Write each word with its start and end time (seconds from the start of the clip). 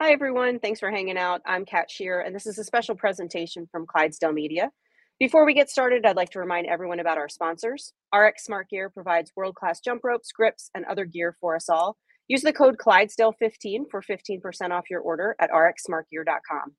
Hi, 0.00 0.12
everyone. 0.12 0.60
Thanks 0.60 0.78
for 0.78 0.92
hanging 0.92 1.18
out. 1.18 1.40
I'm 1.44 1.64
Kat 1.64 1.90
Shear, 1.90 2.20
and 2.20 2.32
this 2.32 2.46
is 2.46 2.56
a 2.56 2.62
special 2.62 2.94
presentation 2.94 3.66
from 3.72 3.84
Clydesdale 3.84 4.30
Media. 4.30 4.70
Before 5.18 5.44
we 5.44 5.54
get 5.54 5.70
started, 5.70 6.06
I'd 6.06 6.14
like 6.14 6.30
to 6.30 6.38
remind 6.38 6.68
everyone 6.68 7.00
about 7.00 7.18
our 7.18 7.28
sponsors. 7.28 7.94
RX 8.14 8.44
Smart 8.44 8.70
Gear 8.70 8.90
provides 8.90 9.32
world 9.34 9.56
class 9.56 9.80
jump 9.80 10.02
ropes, 10.04 10.30
grips, 10.30 10.70
and 10.72 10.84
other 10.84 11.04
gear 11.04 11.34
for 11.40 11.56
us 11.56 11.68
all. 11.68 11.96
Use 12.28 12.42
the 12.42 12.52
code 12.52 12.76
Clydesdale15 12.78 13.90
for 13.90 14.00
15% 14.00 14.70
off 14.70 14.84
your 14.88 15.00
order 15.00 15.34
at 15.40 15.50
rxsmartgear.com. 15.50 16.76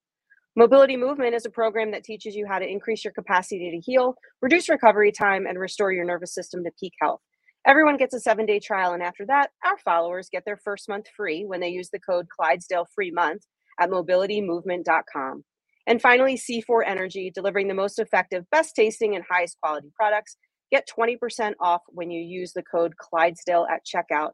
Mobility 0.55 0.95
Movement 0.95 1.36
is 1.36 1.45
a 1.45 1.49
program 1.49 1.91
that 1.91 2.05
teaches 2.05 2.38
you 2.38 2.47
how 2.47 2.57
to 2.57 2.65
increase 2.65 3.04
your 3.04 3.11
capacity 3.11 3.70
to 3.70 3.81
heal, 3.81 4.15
reduce 4.41 4.70
recovery 4.70 5.11
time, 5.11 5.45
and 5.45 5.59
restore 5.59 5.91
your 5.91 6.05
nervous 6.05 6.33
system 6.33 6.63
to 6.63 6.71
peak 6.79 6.93
health. 7.01 7.20
Everyone 7.66 7.98
gets 7.98 8.14
a 8.14 8.20
seven 8.20 8.46
day 8.46 8.60
trial, 8.60 8.94
and 8.94 9.04
after 9.04 9.26
that, 9.26 9.52
our 9.66 9.78
followers 9.78 10.30
get 10.32 10.46
their 10.46 10.58
first 10.58 10.88
month 10.88 11.08
free 11.16 11.46
when 11.46 11.59
they 11.59 11.70
use 11.70 11.89
the 11.89 12.00
code 12.00 12.28
Clydesdale 12.30 12.88
Free 12.96 13.12
Month 13.12 13.44
at 13.80 13.90
mobilitymovement.com. 13.90 15.44
And 15.86 16.02
finally, 16.02 16.38
C4 16.38 16.84
Energy, 16.86 17.31
delivering 17.34 17.67
the 17.67 17.73
most 17.73 18.00
effective, 18.00 18.45
best 18.52 18.76
tasting, 18.76 19.16
and 19.16 19.26
highest 19.30 19.58
quality 19.62 19.91
products. 19.95 20.38
Get 20.72 20.88
20% 20.88 21.53
off 21.59 21.81
when 21.88 22.12
you 22.12 22.22
use 22.22 22.53
the 22.53 22.64
code 22.64 22.95
Clydesdale 22.98 23.66
at 23.72 23.81
checkout 23.86 24.31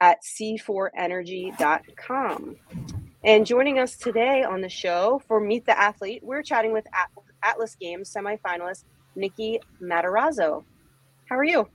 at 0.00 0.18
c4energy.com. 0.38 2.56
And 3.24 3.46
joining 3.46 3.78
us 3.78 3.96
today 3.96 4.42
on 4.42 4.60
the 4.60 4.68
show 4.68 5.22
for 5.26 5.40
Meet 5.40 5.66
the 5.66 5.78
Athlete, 5.78 6.22
we're 6.22 6.42
chatting 6.42 6.72
with 6.72 6.86
Atlas 7.42 7.76
Games 7.80 8.12
semifinalist 8.12 8.84
Nikki 9.16 9.60
Matarazzo. 9.82 10.64
How 11.28 11.36
are 11.36 11.44
you? 11.44 11.68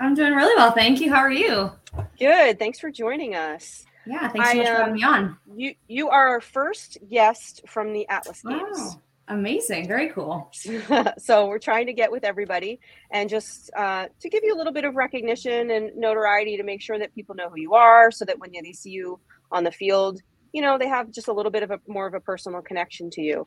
I'm 0.00 0.14
doing 0.14 0.32
really 0.32 0.56
well, 0.56 0.72
thank 0.72 1.00
you. 1.00 1.12
How 1.12 1.18
are 1.18 1.30
you? 1.30 1.70
Good. 2.18 2.58
Thanks 2.58 2.80
for 2.80 2.90
joining 2.90 3.34
us. 3.34 3.84
Yeah, 4.06 4.28
thanks 4.28 4.50
so 4.50 4.54
I, 4.54 4.54
much 4.56 4.66
for 4.66 4.74
having 4.74 4.94
me 4.94 5.02
on. 5.02 5.36
You 5.54 5.74
you 5.88 6.08
are 6.08 6.28
our 6.28 6.40
first 6.40 6.96
guest 7.08 7.60
from 7.68 7.92
the 7.92 8.08
Atlas 8.08 8.42
Games. 8.42 8.78
Wow. 8.78 9.02
Amazing. 9.28 9.86
Very 9.86 10.08
cool. 10.08 10.50
so 11.18 11.46
we're 11.46 11.58
trying 11.58 11.86
to 11.86 11.92
get 11.92 12.10
with 12.10 12.24
everybody 12.24 12.80
and 13.12 13.28
just 13.28 13.70
uh, 13.76 14.06
to 14.20 14.28
give 14.28 14.42
you 14.42 14.54
a 14.54 14.58
little 14.58 14.72
bit 14.72 14.84
of 14.84 14.96
recognition 14.96 15.70
and 15.70 15.94
notoriety 15.96 16.56
to 16.56 16.64
make 16.64 16.80
sure 16.80 16.98
that 16.98 17.14
people 17.14 17.36
know 17.36 17.48
who 17.48 17.60
you 17.60 17.74
are 17.74 18.10
so 18.10 18.24
that 18.24 18.40
when 18.40 18.50
they 18.52 18.72
see 18.72 18.90
you 18.90 19.20
on 19.52 19.62
the 19.62 19.70
field, 19.70 20.20
you 20.52 20.62
know, 20.62 20.78
they 20.78 20.88
have 20.88 21.12
just 21.12 21.28
a 21.28 21.32
little 21.32 21.52
bit 21.52 21.62
of 21.62 21.70
a 21.70 21.78
more 21.86 22.06
of 22.08 22.14
a 22.14 22.20
personal 22.20 22.60
connection 22.62 23.10
to 23.10 23.20
you. 23.20 23.44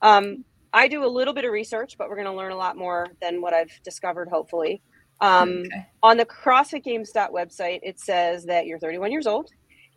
Um, 0.00 0.44
I 0.72 0.88
do 0.88 1.04
a 1.04 1.08
little 1.08 1.34
bit 1.34 1.44
of 1.44 1.52
research, 1.52 1.96
but 1.98 2.08
we're 2.08 2.16
going 2.16 2.26
to 2.26 2.32
learn 2.32 2.52
a 2.52 2.56
lot 2.56 2.76
more 2.78 3.08
than 3.20 3.42
what 3.42 3.52
I've 3.52 3.72
discovered, 3.82 4.28
hopefully. 4.28 4.82
Um, 5.20 5.64
okay. 5.66 5.86
On 6.02 6.16
the 6.16 6.26
CrossFit 6.26 6.84
Games 6.84 7.12
website, 7.14 7.80
it 7.82 7.98
says 7.98 8.44
that 8.46 8.66
you're 8.66 8.78
31 8.78 9.12
years 9.12 9.26
old, 9.26 9.50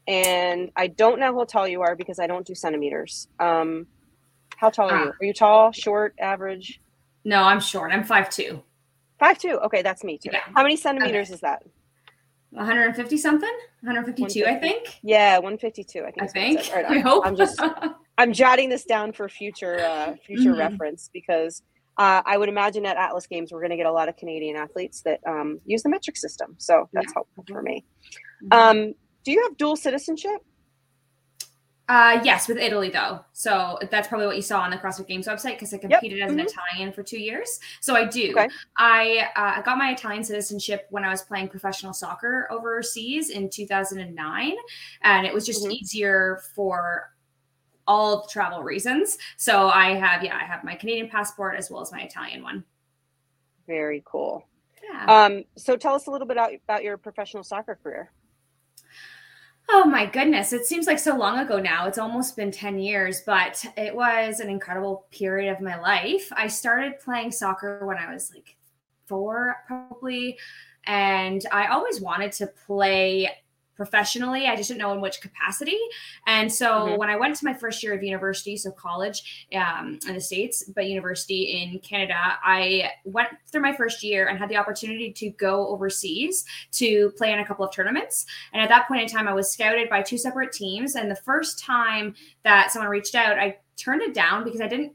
and 0.08 0.72
I 0.76 0.88
don't 0.88 1.20
know 1.20 1.34
how 1.36 1.44
tall 1.44 1.68
you 1.68 1.82
are 1.82 1.96
because 1.96 2.20
I 2.20 2.28
don't 2.28 2.46
do 2.46 2.56
centimeters. 2.56 3.28
Um, 3.40 3.88
how 4.58 4.70
tall 4.70 4.90
are 4.90 5.06
you? 5.06 5.12
Ah. 5.12 5.18
Are 5.22 5.26
you 5.26 5.34
tall, 5.34 5.72
short, 5.72 6.16
average? 6.20 6.82
No, 7.26 7.44
I'm 7.44 7.60
short. 7.60 7.92
I'm 7.92 8.04
five 8.04 8.30
two. 8.30 8.64
Five 9.20 9.38
two. 9.38 9.60
Okay, 9.66 9.82
that's 9.82 10.04
me 10.04 10.18
too. 10.18 10.30
Yeah. 10.32 10.42
How 10.56 10.64
many 10.64 10.78
centimeters 10.78 11.28
okay. 11.28 11.36
is 11.36 11.42
that? 11.42 11.64
150 12.52 13.16
something 13.18 13.58
152 13.82 14.46
i 14.46 14.56
think 14.56 15.00
yeah 15.04 15.36
152 15.36 16.00
i 16.00 16.06
think 16.06 16.24
i 16.24 16.28
think 16.28 16.72
right, 16.74 16.86
I, 16.86 17.00
hope 17.00 17.24
i'm 17.26 17.36
just 17.36 17.62
i'm 18.18 18.34
jotting 18.34 18.70
this 18.70 18.86
down 18.86 19.14
for 19.14 19.30
future 19.30 19.80
uh 19.82 20.16
future 20.26 20.50
mm-hmm. 20.50 20.60
reference 20.60 21.12
because 21.14 21.62
uh, 22.00 22.22
I 22.26 22.38
would 22.38 22.48
imagine 22.48 22.86
at 22.86 22.96
Atlas 22.96 23.28
Games 23.28 23.52
we're 23.52 23.60
going 23.60 23.72
to 23.72 23.78
get 23.78 23.86
a 23.86 23.92
lot 23.92 24.08
of 24.08 24.16
Canadian 24.16 24.56
athletes 24.56 25.02
that 25.02 25.20
um, 25.28 25.60
use 25.66 25.84
the 25.84 25.90
metric 25.90 26.16
system, 26.16 26.56
so 26.58 26.88
that's 26.94 27.08
yeah. 27.08 27.14
helpful 27.14 27.44
for 27.48 27.62
me. 27.62 27.84
Mm-hmm. 28.46 28.54
Um, 28.58 28.94
do 29.26 29.32
you 29.34 29.44
have 29.44 29.58
dual 29.58 29.76
citizenship? 29.76 30.42
Uh, 31.90 32.22
yes, 32.24 32.48
with 32.48 32.58
Italy 32.58 32.90
though. 32.90 33.20
So 33.34 33.80
that's 33.92 34.08
probably 34.08 34.28
what 34.28 34.36
you 34.36 34.44
saw 34.44 34.62
on 34.62 34.70
the 34.70 34.78
CrossFit 34.78 35.08
Games 35.08 35.28
website 35.28 35.56
because 35.56 35.74
I 35.74 35.80
competed 35.80 36.20
yep. 36.20 36.28
as 36.28 36.32
an 36.32 36.38
mm-hmm. 36.38 36.48
Italian 36.48 36.94
for 36.94 37.04
two 37.04 37.20
years. 37.20 37.60
So 37.82 37.96
I 37.96 38.06
do. 38.06 38.32
Okay. 38.32 38.48
I 38.78 39.28
uh, 39.36 39.62
got 39.64 39.78
my 39.78 39.92
Italian 39.92 40.24
citizenship 40.24 40.86
when 40.92 41.04
I 41.04 41.10
was 41.10 41.24
playing 41.24 41.50
professional 41.50 41.92
soccer 41.92 42.48
overseas 42.52 43.32
in 43.32 43.50
2009, 43.50 44.56
and 45.02 45.26
it 45.26 45.34
was 45.34 45.46
just 45.46 45.64
mm-hmm. 45.64 45.72
easier 45.72 46.42
for 46.56 47.10
all 47.90 48.28
travel 48.28 48.62
reasons. 48.62 49.18
So 49.36 49.70
I 49.70 49.96
have, 49.96 50.24
yeah, 50.24 50.38
I 50.38 50.46
have 50.46 50.64
my 50.64 50.76
Canadian 50.76 51.10
passport 51.10 51.56
as 51.58 51.72
well 51.72 51.82
as 51.82 51.92
my 51.92 52.02
Italian 52.02 52.44
one. 52.44 52.64
Very 53.68 54.04
cool. 54.06 54.46
Yeah. 54.82 55.06
Um, 55.26 55.44
so 55.58 55.76
tell 55.76 55.96
us 55.96 56.06
a 56.06 56.12
little 56.12 56.28
bit 56.28 56.38
about, 56.38 56.52
about 56.54 56.84
your 56.84 56.98
professional 56.98 57.44
soccer 57.44 57.78
career. 57.82 58.12
Oh 59.72 59.86
my 59.86 60.06
goodness. 60.06 60.54
It 60.54 60.66
seems 60.66 60.86
like 60.86 61.00
so 61.00 61.18
long 61.18 61.40
ago 61.40 61.60
now. 61.60 61.88
It's 61.88 61.98
almost 61.98 62.36
been 62.36 62.52
10 62.52 62.78
years, 62.78 63.22
but 63.26 63.64
it 63.76 63.94
was 63.94 64.40
an 64.40 64.50
incredible 64.50 65.08
period 65.12 65.52
of 65.52 65.60
my 65.60 65.80
life. 65.80 66.32
I 66.32 66.48
started 66.48 67.00
playing 67.00 67.32
soccer 67.32 67.86
when 67.86 67.98
I 67.98 68.14
was 68.14 68.32
like 68.34 68.56
four, 69.08 69.58
probably. 69.66 70.38
And 70.86 71.44
I 71.52 71.68
always 71.68 72.02
wanted 72.02 72.32
to 72.34 72.48
play 72.48 73.30
professionally. 73.80 74.46
I 74.46 74.58
just 74.58 74.68
didn't 74.68 74.82
know 74.82 74.92
in 74.92 75.00
which 75.00 75.22
capacity. 75.22 75.78
And 76.28 76.52
so 76.52 76.70
mm-hmm. 76.70 76.98
when 76.98 77.10
I 77.10 77.16
went 77.16 77.38
to 77.38 77.46
my 77.46 77.54
first 77.54 77.82
year 77.82 77.94
of 77.94 78.04
university, 78.04 78.58
so 78.58 78.72
college 78.72 79.48
um, 79.56 79.98
in 80.06 80.16
the 80.16 80.20
States, 80.20 80.66
but 80.76 80.86
university 80.86 81.64
in 81.64 81.80
Canada, 81.80 82.38
I 82.44 82.92
went 83.06 83.30
through 83.50 83.62
my 83.62 83.74
first 83.74 84.04
year 84.04 84.28
and 84.28 84.38
had 84.38 84.50
the 84.50 84.58
opportunity 84.58 85.14
to 85.14 85.30
go 85.30 85.70
overseas 85.70 86.44
to 86.74 87.12
play 87.18 87.32
in 87.32 87.40
a 87.40 87.46
couple 87.46 87.64
of 87.64 87.74
tournaments. 87.74 88.26
And 88.52 88.62
at 88.62 88.68
that 88.68 88.86
point 88.90 89.02
in 89.02 89.08
time, 89.08 89.30
I 89.30 89.34
was 89.34 89.50
scouted 89.50 89.90
by 89.90 90.02
two 90.02 90.18
separate 90.18 90.52
teams. 90.52 90.96
And 90.96 91.10
the 91.10 91.16
first 91.16 91.58
time 91.58 92.16
that 92.44 92.74
someone 92.74 92.90
reached 92.90 93.16
out, 93.16 93.40
I 93.40 93.60
turned 93.78 94.02
it 94.02 94.14
down 94.14 94.44
because 94.44 94.60
I 94.60 94.68
didn't 94.68 94.92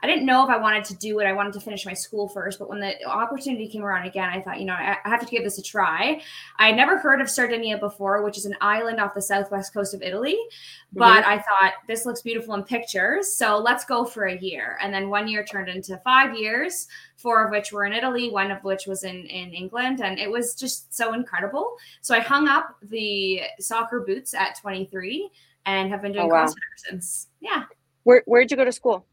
I 0.00 0.06
didn't 0.06 0.26
know 0.26 0.44
if 0.44 0.48
I 0.48 0.56
wanted 0.58 0.84
to 0.86 0.96
do 0.96 1.18
it. 1.18 1.24
I 1.26 1.32
wanted 1.32 1.54
to 1.54 1.60
finish 1.60 1.84
my 1.84 1.92
school 1.92 2.28
first, 2.28 2.58
but 2.58 2.68
when 2.68 2.78
the 2.78 3.04
opportunity 3.04 3.66
came 3.66 3.82
around 3.82 4.06
again, 4.06 4.28
I 4.28 4.40
thought, 4.40 4.60
you 4.60 4.66
know, 4.66 4.74
I, 4.74 4.96
have 5.04 5.20
to 5.20 5.26
give 5.26 5.42
this 5.42 5.58
a 5.58 5.62
try. 5.62 6.20
I 6.56 6.68
had 6.68 6.76
never 6.76 6.98
heard 6.98 7.20
of 7.20 7.28
Sardinia 7.28 7.78
before, 7.78 8.22
which 8.22 8.38
is 8.38 8.44
an 8.44 8.54
island 8.60 9.00
off 9.00 9.14
the 9.14 9.22
southwest 9.22 9.74
coast 9.74 9.94
of 9.94 10.02
Italy, 10.02 10.34
mm-hmm. 10.36 10.98
but 11.00 11.26
I 11.26 11.38
thought 11.38 11.72
this 11.88 12.06
looks 12.06 12.22
beautiful 12.22 12.54
in 12.54 12.62
pictures, 12.62 13.32
so 13.32 13.58
let's 13.58 13.84
go 13.84 14.04
for 14.04 14.26
a 14.26 14.38
year. 14.38 14.78
And 14.80 14.94
then 14.94 15.08
one 15.08 15.26
year 15.26 15.44
turned 15.44 15.68
into 15.68 15.96
five 16.04 16.36
years, 16.36 16.86
four 17.16 17.44
of 17.44 17.50
which 17.50 17.72
were 17.72 17.84
in 17.84 17.92
Italy, 17.92 18.30
one 18.30 18.52
of 18.52 18.62
which 18.62 18.86
was 18.86 19.02
in 19.02 19.26
in 19.26 19.52
England, 19.52 20.00
and 20.00 20.20
it 20.20 20.30
was 20.30 20.54
just 20.54 20.94
so 20.94 21.12
incredible. 21.12 21.76
So 22.02 22.14
I 22.14 22.20
hung 22.20 22.46
up 22.46 22.76
the 22.82 23.42
soccer 23.58 24.00
boots 24.00 24.32
at 24.32 24.56
23 24.60 25.28
and 25.66 25.90
have 25.90 26.02
been 26.02 26.12
doing 26.12 26.26
oh, 26.26 26.34
wow. 26.34 26.54
Since. 26.76 27.26
Yeah. 27.40 27.64
Where 28.04 28.22
where'd 28.26 28.50
you 28.50 28.56
go 28.56 28.64
to 28.64 28.72
school? 28.72 29.04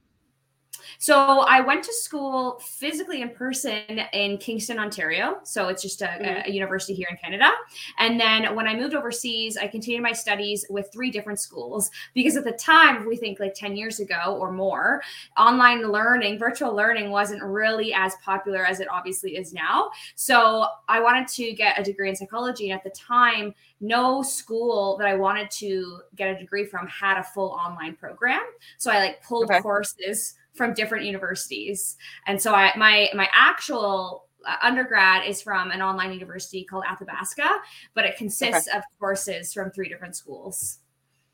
So 0.98 1.42
I 1.42 1.62
went 1.62 1.84
to 1.86 1.94
school 1.94 2.60
physically 2.60 3.22
in 3.22 3.30
person 3.30 4.00
in 4.14 4.38
Kingston, 4.38 4.80
Ontario. 4.80 5.40
So 5.44 5.68
it's 5.68 5.82
just 5.82 6.02
a, 6.02 6.06
mm-hmm. 6.06 6.50
a, 6.50 6.52
university 6.52 6.94
here 6.94 7.08
in 7.10 7.18
Canada. 7.18 7.52
And 8.00 8.20
then 8.20 8.56
when 8.56 8.68
I 8.68 8.76
moved 8.76 8.96
overseas, 8.96 9.58
I 9.58 9.68
continued 9.68 10.04
my 10.04 10.14
studies 10.14 10.66
with 10.70 10.90
three 10.92 11.12
different 11.12 11.40
schools 11.40 11.92
because 12.14 12.38
at 12.38 12.44
the 12.44 12.54
time, 12.54 12.98
if 12.98 13.06
we 13.06 13.18
think 13.18 13.40
like 13.40 13.54
10 13.54 13.76
years 13.76 14.00
ago 14.00 14.38
or 14.40 14.52
more, 14.52 15.02
online 15.38 15.92
learning, 15.92 16.40
virtual 16.40 16.74
learning 16.74 17.10
wasn't 17.10 17.44
really 17.44 17.94
as 17.94 18.16
popular 18.24 18.66
as 18.66 18.80
it 18.80 18.88
obviously 18.90 19.38
is 19.38 19.54
now. 19.54 19.90
So 20.16 20.66
I 20.88 21.00
wanted 21.02 21.28
to 21.30 21.54
get 21.54 21.80
a 21.80 21.84
degree 21.84 22.10
in 22.10 22.16
psychology. 22.16 22.70
And 22.70 22.78
at 22.78 22.84
the 22.84 22.92
time, 22.92 23.54
no 23.82 24.22
school 24.22 24.98
that 24.98 25.08
I 25.08 25.16
wanted 25.16 25.52
to 25.52 26.02
get 26.16 26.30
a 26.30 26.40
degree 26.40 26.66
from 26.66 26.88
had 26.88 27.18
a 27.18 27.24
full 27.24 27.50
online 27.50 27.96
program. 27.96 28.44
So 28.78 28.92
I 28.92 29.00
like 29.00 29.24
pulled 29.24 29.52
okay. 29.52 29.62
courses 29.62 30.36
from 30.56 30.74
different 30.74 31.06
universities. 31.06 31.98
And 32.28 32.42
so 32.42 32.54
I 32.54 32.76
my 32.78 33.10
my 33.14 33.28
actual 33.34 34.26
uh, 34.46 34.56
undergrad 34.62 35.28
is 35.28 35.42
from 35.42 35.72
an 35.72 35.82
online 35.82 36.14
university 36.14 36.64
called 36.64 36.86
Athabasca, 36.90 37.50
but 37.94 38.06
it 38.06 38.18
consists 38.18 38.68
okay. 38.68 38.78
of 38.78 38.84
courses 39.00 39.54
from 39.54 39.72
three 39.72 39.90
different 39.90 40.16
schools. 40.16 40.80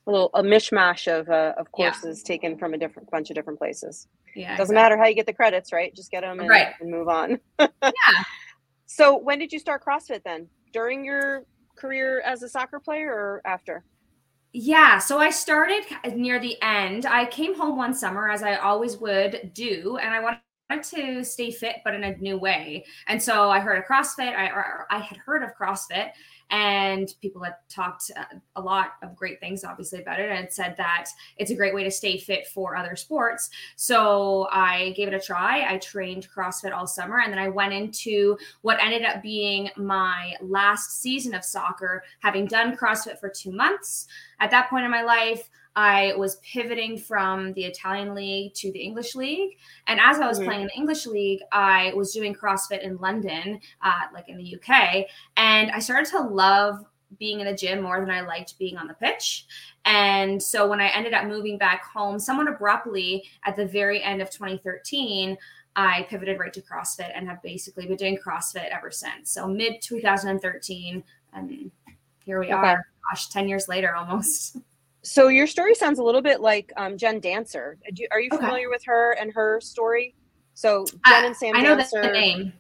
A 0.08 0.12
little 0.12 0.32
a 0.34 0.42
mishmash 0.42 1.08
of 1.08 1.30
uh, 1.30 1.54
of 1.58 1.72
courses 1.72 2.24
yeah. 2.24 2.28
taken 2.28 2.58
from 2.58 2.74
a 2.74 2.78
different 2.78 3.10
bunch 3.12 3.30
of 3.30 3.36
different 3.36 3.60
places. 3.60 4.08
Yeah, 4.36 4.58
doesn't 4.58 4.76
exactly. 4.76 4.76
matter 4.76 4.98
how 4.98 5.06
you 5.08 5.16
get 5.16 5.26
the 5.26 5.34
credits, 5.34 5.72
right? 5.72 5.94
Just 5.94 6.10
get 6.10 6.22
them 6.22 6.40
and, 6.40 6.50
right. 6.50 6.74
and 6.80 6.90
move 6.90 7.08
on. 7.08 7.40
yeah. 7.60 7.70
So 8.86 9.18
when 9.18 9.40
did 9.40 9.54
you 9.54 9.60
start 9.60 9.84
CrossFit 9.86 10.24
then? 10.24 10.48
During 10.74 11.06
your 11.06 11.46
career 11.76 12.22
as 12.22 12.44
a 12.44 12.50
soccer 12.50 12.80
player 12.80 13.12
or 13.12 13.42
after? 13.46 13.84
Yeah, 14.54 15.00
so 15.00 15.18
I 15.20 15.30
started 15.30 15.84
near 16.16 16.40
the 16.40 16.62
end. 16.62 17.06
I 17.06 17.26
came 17.26 17.56
home 17.58 17.78
one 17.78 17.94
summer 17.94 18.30
as 18.30 18.44
I 18.44 18.56
always 18.56 18.98
would 18.98 19.52
do, 19.54 19.98
and 19.98 20.14
I 20.14 20.20
wanted 20.20 20.42
to 20.78 21.24
stay 21.24 21.52
fit 21.52 21.78
but 21.84 21.94
in 21.94 22.04
a 22.04 22.16
new 22.18 22.38
way. 22.38 22.86
And 23.08 23.22
so 23.22 23.50
I 23.50 23.60
heard 23.60 23.78
of 23.78 23.86
CrossFit. 23.86 24.36
I 24.36 24.50
I 24.90 25.00
had 25.00 25.18
heard 25.18 25.44
of 25.44 25.56
CrossFit 25.56 26.12
and 26.52 27.16
people 27.22 27.42
had 27.42 27.56
talked 27.70 28.12
uh, 28.16 28.26
a 28.58 28.62
lot 28.62 28.94
of 29.02 29.16
great 29.16 29.40
things 29.40 29.64
obviously 29.64 30.02
about 30.02 30.20
it 30.20 30.30
and 30.30 30.52
said 30.52 30.76
that 30.78 31.08
it's 31.38 31.50
a 31.50 31.56
great 31.56 31.74
way 31.74 31.84
to 31.84 31.90
stay 31.90 32.18
fit 32.18 32.46
for 32.48 32.76
other 32.76 32.96
sports 32.96 33.50
so 33.78 34.48
i 34.52 34.94
gave 34.96 35.08
it 35.08 35.14
a 35.14 35.20
try 35.20 35.66
i 35.74 35.78
trained 35.78 36.28
crossfit 36.36 36.74
all 36.74 36.86
summer 36.86 37.22
and 37.22 37.32
then 37.32 37.40
i 37.40 37.48
went 37.48 37.74
into 37.74 38.38
what 38.62 38.82
ended 38.82 39.04
up 39.04 39.22
being 39.22 39.70
my 39.78 40.34
last 40.42 41.02
season 41.02 41.34
of 41.34 41.44
soccer 41.44 42.04
having 42.20 42.46
done 42.46 42.76
crossfit 42.76 43.18
for 43.20 43.30
two 43.30 43.52
months 43.52 44.08
at 44.40 44.52
that 44.52 44.70
point 44.70 44.84
in 44.86 44.92
my 44.92 45.04
life 45.04 45.50
I 45.76 46.14
was 46.18 46.38
pivoting 46.38 46.98
from 46.98 47.54
the 47.54 47.64
Italian 47.64 48.14
league 48.14 48.54
to 48.56 48.72
the 48.72 48.80
English 48.80 49.16
league. 49.16 49.58
And 49.88 50.00
as 50.00 50.20
I 50.20 50.28
was 50.28 50.38
mm-hmm. 50.38 50.48
playing 50.48 50.62
in 50.62 50.68
the 50.68 50.76
English 50.78 51.06
league, 51.06 51.42
I 51.52 51.94
was 51.96 52.14
doing 52.14 52.36
CrossFit 52.36 52.84
in 52.84 52.98
London, 52.98 53.60
uh, 53.82 54.02
like 54.14 54.28
in 54.28 54.38
the 54.38 54.56
UK. 54.56 55.06
And 55.38 55.72
I 55.72 55.80
started 55.80 56.10
to 56.12 56.22
love 56.22 56.86
being 57.20 57.40
in 57.40 57.46
the 57.46 57.54
gym 57.54 57.82
more 57.82 58.00
than 58.00 58.10
I 58.10 58.22
liked 58.22 58.58
being 58.58 58.78
on 58.78 58.88
the 58.88 58.94
pitch. 58.94 59.46
And 59.86 60.42
so 60.42 60.68
when 60.68 60.80
I 60.80 60.88
ended 60.88 61.14
up 61.14 61.26
moving 61.26 61.58
back 61.58 61.86
home, 61.86 62.20
somewhat 62.20 62.48
abruptly 62.48 63.24
at 63.46 63.56
the 63.56 63.66
very 63.66 64.02
end 64.02 64.22
of 64.22 64.30
2013, 64.30 65.38
I 65.76 66.06
pivoted 66.10 66.40
right 66.40 66.54
to 66.54 66.62
CrossFit 66.62 67.12
and 67.16 67.28
have 67.28 67.42
basically 67.42 67.86
been 67.88 67.96
doing 67.96 68.18
CrossFit 68.18 68.70
ever 68.76 68.92
since. 68.92 69.32
So 69.32 69.48
mid 69.48 69.82
2013, 69.82 71.04
and 71.34 71.72
here 72.26 72.40
we 72.40 72.48
okay. 72.48 72.54
are. 72.54 72.86
Gosh, 73.10 73.30
10 73.30 73.48
years 73.48 73.68
later 73.68 73.96
almost. 73.96 74.58
So 75.04 75.30
your 75.30 75.48
story 75.48 75.74
sounds 75.74 76.00
a 76.00 76.04
little 76.04 76.22
bit 76.22 76.42
like 76.42 76.72
um, 76.78 76.98
Jen 76.98 77.20
Dancer. 77.20 77.78
Are 78.12 78.20
you 78.20 78.30
familiar 78.30 78.68
okay. 78.68 78.68
with 78.68 78.84
her 78.86 79.14
and 79.20 79.34
her 79.34 79.60
story? 79.62 80.16
So 80.54 80.86
Jen 81.08 81.26
and 81.26 81.36
Sam 81.36 81.56
I 81.56 81.62
know 81.62 81.76
Dancer, 81.76 82.02
the 82.02 82.12
name. 82.12 82.54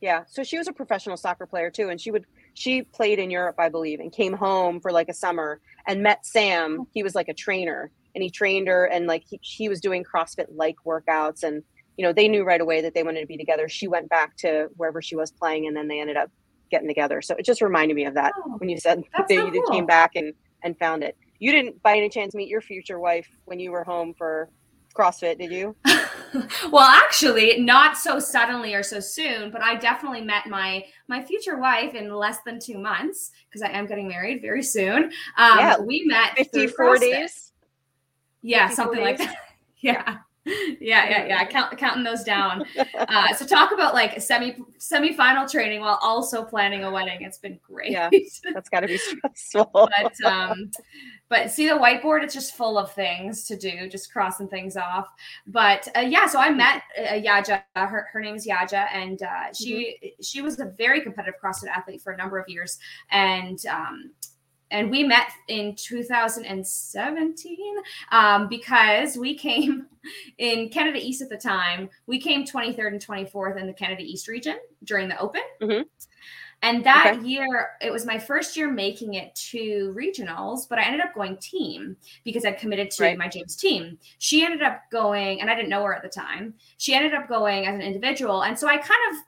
Yeah. 0.00 0.24
So 0.28 0.42
she 0.42 0.56
was 0.56 0.68
a 0.68 0.72
professional 0.72 1.16
soccer 1.16 1.46
player 1.46 1.70
too, 1.70 1.88
and 1.88 2.00
she 2.00 2.10
would 2.10 2.26
she 2.54 2.82
played 2.82 3.18
in 3.18 3.30
Europe, 3.30 3.56
I 3.58 3.68
believe, 3.68 4.00
and 4.00 4.12
came 4.12 4.32
home 4.32 4.80
for 4.80 4.92
like 4.92 5.08
a 5.08 5.14
summer 5.14 5.60
and 5.86 6.02
met 6.02 6.24
Sam. 6.24 6.86
He 6.92 7.02
was 7.02 7.14
like 7.14 7.28
a 7.28 7.34
trainer, 7.34 7.90
and 8.14 8.22
he 8.22 8.30
trained 8.30 8.68
her, 8.68 8.86
and 8.86 9.06
like 9.06 9.24
he, 9.28 9.38
he 9.42 9.68
was 9.68 9.80
doing 9.80 10.04
CrossFit 10.04 10.46
like 10.50 10.76
workouts, 10.86 11.42
and 11.42 11.62
you 11.96 12.04
know 12.04 12.12
they 12.12 12.28
knew 12.28 12.44
right 12.44 12.60
away 12.60 12.80
that 12.82 12.94
they 12.94 13.02
wanted 13.02 13.20
to 13.20 13.26
be 13.26 13.36
together. 13.36 13.68
She 13.68 13.88
went 13.88 14.08
back 14.08 14.36
to 14.38 14.68
wherever 14.76 15.02
she 15.02 15.16
was 15.16 15.30
playing, 15.30 15.66
and 15.66 15.76
then 15.76 15.88
they 15.88 16.00
ended 16.00 16.16
up 16.16 16.30
getting 16.70 16.88
together. 16.88 17.20
So 17.20 17.34
it 17.34 17.44
just 17.44 17.60
reminded 17.60 17.94
me 17.94 18.04
of 18.04 18.14
that 18.14 18.32
oh, 18.38 18.56
when 18.58 18.68
you 18.68 18.78
said 18.78 19.02
that 19.16 19.28
so 19.28 19.50
cool. 19.50 19.62
came 19.70 19.86
back 19.86 20.12
and 20.14 20.32
and 20.62 20.78
found 20.78 21.02
it. 21.02 21.16
You 21.40 21.50
didn't 21.50 21.82
by 21.82 21.96
any 21.96 22.08
chance 22.08 22.34
meet 22.34 22.48
your 22.48 22.60
future 22.60 23.00
wife 23.00 23.28
when 23.46 23.58
you 23.58 23.72
were 23.72 23.82
home 23.82 24.14
for 24.14 24.48
CrossFit, 24.96 25.38
did 25.38 25.50
you? 25.50 25.74
well, 26.70 26.88
actually, 26.88 27.60
not 27.60 27.96
so 27.96 28.18
suddenly 28.18 28.74
or 28.74 28.82
so 28.82 29.00
soon, 29.00 29.50
but 29.50 29.62
I 29.62 29.74
definitely 29.74 30.20
met 30.20 30.46
my 30.46 30.84
my 31.08 31.22
future 31.22 31.58
wife 31.58 31.94
in 31.94 32.14
less 32.14 32.38
than 32.46 32.60
two 32.60 32.78
months 32.78 33.32
because 33.48 33.62
I 33.62 33.70
am 33.70 33.86
getting 33.86 34.06
married 34.06 34.40
very 34.42 34.62
soon. 34.62 35.04
Um, 35.36 35.58
yeah, 35.58 35.78
we 35.80 36.04
met 36.04 36.36
fifty 36.36 36.68
four 36.68 36.96
days. 36.96 37.52
Yeah, 38.42 38.68
something 38.68 39.02
days. 39.02 39.18
like 39.18 39.18
that. 39.18 39.36
yeah 39.80 40.18
yeah, 40.46 41.08
yeah, 41.08 41.26
yeah. 41.26 41.44
Count, 41.46 41.76
counting 41.76 42.04
those 42.04 42.24
down. 42.24 42.64
Uh, 42.94 43.34
so 43.34 43.46
talk 43.46 43.72
about 43.72 43.94
like 43.94 44.20
semi 44.20 44.56
semi 44.78 45.12
final 45.12 45.48
training 45.48 45.80
while 45.80 45.98
also 46.02 46.44
planning 46.44 46.84
a 46.84 46.90
wedding. 46.90 47.22
It's 47.22 47.38
been 47.38 47.58
great. 47.62 47.90
Yeah, 47.90 48.10
that's 48.54 48.68
got 48.68 48.80
to 48.80 48.86
be 48.86 48.98
stressful. 48.98 49.70
but 49.72 50.24
um, 50.24 50.70
but 51.28 51.50
see 51.50 51.66
the 51.66 51.74
whiteboard. 51.74 52.22
It's 52.22 52.34
just 52.34 52.56
full 52.56 52.78
of 52.78 52.92
things 52.92 53.44
to 53.44 53.56
do, 53.56 53.88
just 53.88 54.12
crossing 54.12 54.48
things 54.48 54.76
off. 54.76 55.08
But 55.46 55.88
uh, 55.96 56.00
yeah, 56.00 56.26
so 56.26 56.38
I 56.38 56.50
met 56.50 56.82
uh, 56.98 57.12
Yaja. 57.12 57.62
Her 57.74 58.08
her 58.12 58.20
name 58.20 58.36
is 58.36 58.46
Yaja, 58.46 58.86
and 58.92 59.22
uh, 59.22 59.52
she 59.52 59.98
mm-hmm. 60.02 60.22
she 60.22 60.42
was 60.42 60.60
a 60.60 60.66
very 60.76 61.00
competitive 61.00 61.40
CrossFit 61.42 61.68
athlete 61.68 62.02
for 62.02 62.12
a 62.12 62.16
number 62.16 62.38
of 62.38 62.48
years, 62.48 62.78
and 63.10 63.58
um, 63.66 64.12
and 64.70 64.90
we 64.90 65.04
met 65.04 65.30
in 65.48 65.74
2017 65.74 67.76
um, 68.12 68.48
because 68.48 69.16
we 69.16 69.34
came 69.34 69.86
in 70.38 70.68
Canada 70.68 70.98
East 71.00 71.22
at 71.22 71.28
the 71.28 71.36
time. 71.36 71.90
We 72.06 72.20
came 72.20 72.44
23rd 72.44 72.88
and 72.88 73.04
24th 73.04 73.58
in 73.58 73.66
the 73.66 73.72
Canada 73.72 74.02
East 74.02 74.28
region 74.28 74.58
during 74.84 75.08
the 75.08 75.18
Open. 75.18 75.42
Mm-hmm. 75.60 75.82
And 76.62 76.84
that 76.84 77.16
okay. 77.16 77.26
year, 77.26 77.70
it 77.80 77.90
was 77.90 78.04
my 78.04 78.18
first 78.18 78.54
year 78.54 78.70
making 78.70 79.14
it 79.14 79.34
to 79.34 79.94
regionals, 79.96 80.68
but 80.68 80.78
I 80.78 80.84
ended 80.84 81.00
up 81.00 81.14
going 81.14 81.38
team 81.38 81.96
because 82.22 82.44
I'd 82.44 82.58
committed 82.58 82.90
to 82.92 83.04
right. 83.04 83.16
my 83.16 83.28
James 83.28 83.56
team. 83.56 83.98
She 84.18 84.44
ended 84.44 84.62
up 84.62 84.82
going, 84.92 85.40
and 85.40 85.48
I 85.48 85.54
didn't 85.54 85.70
know 85.70 85.82
her 85.84 85.94
at 85.94 86.02
the 86.02 86.10
time. 86.10 86.52
She 86.76 86.92
ended 86.92 87.14
up 87.14 87.28
going 87.28 87.66
as 87.66 87.74
an 87.74 87.80
individual. 87.80 88.42
And 88.42 88.58
so 88.58 88.68
I 88.68 88.76
kind 88.76 89.00
of 89.10 89.22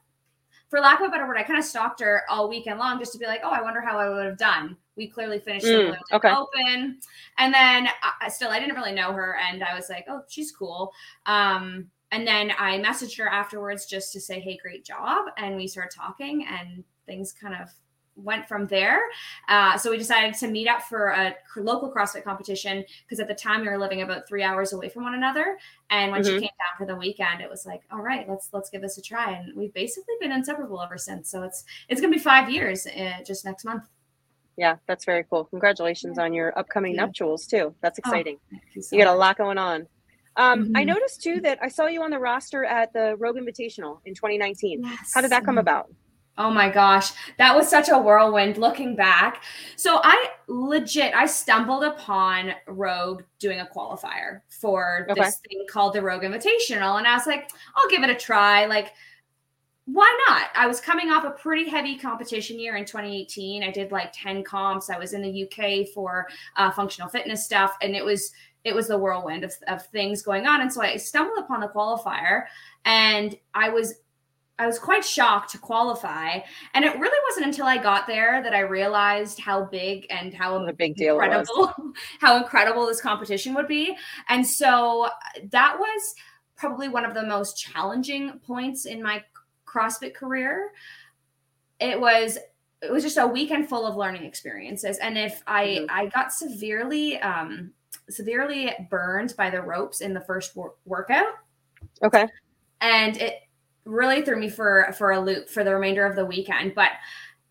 for 0.72 0.80
lack 0.80 1.00
of 1.00 1.06
a 1.06 1.10
better 1.10 1.26
word, 1.26 1.36
I 1.36 1.42
kind 1.42 1.58
of 1.58 1.66
stalked 1.66 2.00
her 2.00 2.22
all 2.30 2.48
weekend 2.48 2.78
long 2.78 2.98
just 2.98 3.12
to 3.12 3.18
be 3.18 3.26
like, 3.26 3.42
oh, 3.44 3.50
I 3.50 3.60
wonder 3.60 3.82
how 3.82 3.98
I 3.98 4.08
would 4.08 4.24
have 4.24 4.38
done. 4.38 4.78
We 4.96 5.08
clearly 5.08 5.38
finished 5.38 5.66
mm, 5.66 5.96
the 6.10 6.16
okay. 6.16 6.30
open, 6.30 6.98
and 7.38 7.54
then 7.54 7.88
I, 8.20 8.28
still 8.28 8.50
I 8.50 8.60
didn't 8.60 8.76
really 8.76 8.92
know 8.92 9.12
her, 9.12 9.38
and 9.38 9.64
I 9.64 9.74
was 9.74 9.88
like, 9.88 10.04
oh, 10.08 10.22
she's 10.28 10.52
cool. 10.52 10.92
Um, 11.26 11.86
and 12.10 12.26
then 12.26 12.52
I 12.58 12.78
messaged 12.78 13.16
her 13.18 13.28
afterwards 13.28 13.86
just 13.86 14.12
to 14.12 14.20
say, 14.20 14.38
hey, 14.38 14.58
great 14.62 14.84
job, 14.84 15.26
and 15.38 15.56
we 15.56 15.66
started 15.66 15.96
talking, 15.96 16.46
and 16.46 16.84
things 17.06 17.32
kind 17.32 17.54
of 17.54 17.70
went 18.16 18.46
from 18.46 18.66
there. 18.66 19.00
Uh, 19.48 19.76
so 19.76 19.90
we 19.90 19.98
decided 19.98 20.34
to 20.34 20.48
meet 20.48 20.68
up 20.68 20.82
for 20.82 21.08
a 21.08 21.34
local 21.56 21.92
CrossFit 21.92 22.24
competition 22.24 22.84
because 23.02 23.20
at 23.20 23.28
the 23.28 23.34
time 23.34 23.62
we 23.62 23.68
were 23.68 23.78
living 23.78 24.02
about 24.02 24.28
three 24.28 24.42
hours 24.42 24.72
away 24.72 24.88
from 24.88 25.04
one 25.04 25.14
another. 25.14 25.58
And 25.90 26.12
when 26.12 26.22
mm-hmm. 26.22 26.34
she 26.34 26.40
came 26.40 26.42
down 26.42 26.76
for 26.78 26.86
the 26.86 26.96
weekend, 26.96 27.40
it 27.40 27.50
was 27.50 27.66
like, 27.66 27.82
all 27.90 28.00
right, 28.02 28.28
let's 28.28 28.50
let's 28.52 28.70
give 28.70 28.82
this 28.82 28.98
a 28.98 29.02
try. 29.02 29.32
And 29.32 29.56
we've 29.56 29.72
basically 29.74 30.14
been 30.20 30.32
inseparable 30.32 30.80
ever 30.80 30.98
since. 30.98 31.30
So 31.30 31.42
it's 31.42 31.64
it's 31.88 32.00
gonna 32.00 32.12
be 32.12 32.18
five 32.18 32.50
years 32.50 32.86
uh, 32.86 33.22
just 33.26 33.44
next 33.44 33.64
month. 33.64 33.84
Yeah, 34.56 34.76
that's 34.86 35.04
very 35.04 35.24
cool. 35.28 35.44
Congratulations 35.44 36.18
on 36.18 36.32
your 36.32 36.56
upcoming 36.58 36.94
nuptials 36.96 37.46
too. 37.46 37.74
That's 37.80 37.98
oh, 37.98 38.08
exciting. 38.08 38.38
Oh, 38.52 38.58
you, 38.74 38.82
so 38.82 38.96
you, 38.96 39.04
got 39.04 39.14
a 39.14 39.16
lot 39.16 39.38
going 39.38 39.58
on. 39.58 39.86
Um, 40.36 40.64
mm-hmm. 40.64 40.76
I 40.76 40.84
noticed 40.84 41.22
too 41.22 41.40
that 41.40 41.58
I 41.62 41.68
saw 41.68 41.86
you 41.86 42.02
on 42.02 42.10
the 42.10 42.18
roster 42.18 42.64
at 42.64 42.92
the 42.92 43.16
Rogue 43.16 43.36
Invitational 43.36 43.98
in 44.04 44.14
2019. 44.14 44.82
Yes. 44.82 45.12
How 45.14 45.20
did 45.20 45.30
that 45.30 45.44
come 45.44 45.58
about? 45.58 45.90
Oh 46.38 46.50
my 46.50 46.70
gosh, 46.70 47.12
that 47.36 47.54
was 47.54 47.68
such 47.68 47.90
a 47.90 47.98
whirlwind 47.98 48.56
looking 48.56 48.96
back. 48.96 49.42
So 49.76 50.00
I 50.02 50.30
legit 50.48 51.14
I 51.14 51.26
stumbled 51.26 51.84
upon 51.84 52.52
Rogue 52.66 53.22
doing 53.38 53.60
a 53.60 53.66
qualifier 53.66 54.40
for 54.48 55.06
okay. 55.10 55.20
this 55.20 55.40
thing 55.46 55.66
called 55.68 55.92
the 55.92 56.00
Rogue 56.00 56.22
Invitational 56.22 56.96
and 56.98 57.06
I 57.06 57.14
was 57.14 57.26
like, 57.26 57.50
I'll 57.76 57.88
give 57.90 58.02
it 58.02 58.08
a 58.08 58.14
try. 58.14 58.64
Like 58.64 58.92
why 59.86 60.16
not? 60.28 60.48
I 60.54 60.66
was 60.66 60.80
coming 60.80 61.10
off 61.10 61.24
a 61.24 61.30
pretty 61.30 61.68
heavy 61.68 61.96
competition 61.96 62.58
year 62.58 62.76
in 62.76 62.84
2018. 62.84 63.64
I 63.64 63.70
did 63.70 63.90
like 63.90 64.12
10 64.12 64.44
comps. 64.44 64.90
I 64.90 64.98
was 64.98 65.12
in 65.12 65.22
the 65.22 65.44
UK 65.44 65.88
for 65.92 66.28
uh, 66.56 66.70
functional 66.70 67.08
fitness 67.08 67.44
stuff 67.44 67.76
and 67.82 67.96
it 67.96 68.04
was 68.04 68.32
it 68.64 68.76
was 68.76 68.86
the 68.86 68.96
whirlwind 68.96 69.42
of, 69.42 69.52
of 69.66 69.84
things 69.86 70.22
going 70.22 70.46
on. 70.46 70.60
And 70.60 70.72
so 70.72 70.82
I 70.82 70.96
stumbled 70.96 71.38
upon 71.38 71.60
the 71.60 71.66
qualifier 71.66 72.44
and 72.84 73.36
I 73.54 73.70
was 73.70 73.94
I 74.58 74.66
was 74.66 74.78
quite 74.78 75.04
shocked 75.04 75.50
to 75.52 75.58
qualify. 75.58 76.38
And 76.74 76.84
it 76.84 76.96
really 76.96 77.18
wasn't 77.28 77.46
until 77.46 77.66
I 77.66 77.78
got 77.78 78.06
there 78.06 78.40
that 78.44 78.54
I 78.54 78.60
realized 78.60 79.40
how 79.40 79.64
big 79.64 80.06
and 80.10 80.32
how 80.32 80.64
a 80.64 80.72
big 80.72 80.94
deal 80.94 81.14
incredible, 81.14 81.74
how 82.20 82.36
incredible 82.36 82.86
this 82.86 83.00
competition 83.00 83.54
would 83.54 83.66
be. 83.66 83.96
And 84.28 84.46
so 84.46 85.08
that 85.50 85.76
was 85.76 86.14
probably 86.54 86.88
one 86.88 87.04
of 87.04 87.14
the 87.14 87.26
most 87.26 87.58
challenging 87.58 88.38
points 88.46 88.84
in 88.84 89.02
my 89.02 89.24
CrossFit 89.72 90.14
career. 90.14 90.72
It 91.80 92.00
was 92.00 92.38
it 92.80 92.90
was 92.90 93.02
just 93.02 93.16
a 93.16 93.26
weekend 93.26 93.68
full 93.68 93.86
of 93.86 93.96
learning 93.96 94.24
experiences. 94.24 94.98
And 94.98 95.16
if 95.16 95.42
I 95.46 95.64
mm-hmm. 95.66 95.86
I 95.90 96.06
got 96.06 96.32
severely 96.32 97.18
um 97.20 97.72
severely 98.10 98.72
burned 98.90 99.34
by 99.36 99.50
the 99.50 99.60
ropes 99.60 100.00
in 100.00 100.12
the 100.12 100.20
first 100.20 100.56
wor- 100.56 100.74
workout. 100.84 101.34
Okay. 102.02 102.26
And 102.80 103.16
it 103.16 103.36
really 103.84 104.22
threw 104.22 104.38
me 104.38 104.48
for 104.48 104.92
for 104.98 105.12
a 105.12 105.20
loop 105.20 105.48
for 105.48 105.64
the 105.64 105.74
remainder 105.74 106.06
of 106.06 106.16
the 106.16 106.26
weekend. 106.26 106.74
But 106.74 106.90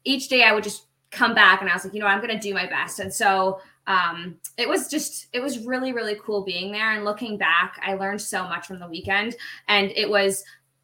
each 0.04 0.30
day 0.30 0.44
I 0.44 0.54
would 0.54 0.64
just 0.64 0.86
come 1.12 1.34
back 1.34 1.62
and 1.62 1.70
I 1.70 1.74
was 1.74 1.84
like, 1.84 1.94
you 1.94 2.00
know, 2.00 2.08
I'm 2.08 2.22
going 2.22 2.34
to 2.34 2.40
do 2.40 2.54
my 2.54 2.66
best. 2.66 3.00
And 3.00 3.14
so 3.14 3.60
um, 3.88 4.38
it 4.58 4.70
was 4.70 4.88
just 4.88 5.28
it 5.34 5.42
was 5.42 5.66
really 5.66 5.92
really 5.92 6.18
cool 6.24 6.44
being 6.44 6.72
there 6.72 6.92
and 6.92 7.04
looking 7.04 7.38
back. 7.38 7.80
I 7.86 7.96
learned 7.96 8.22
so 8.22 8.44
much 8.44 8.68
from 8.68 8.80
the 8.80 8.88
weekend, 8.88 9.36
and 9.68 9.92
it 9.96 10.10
was 10.10 10.44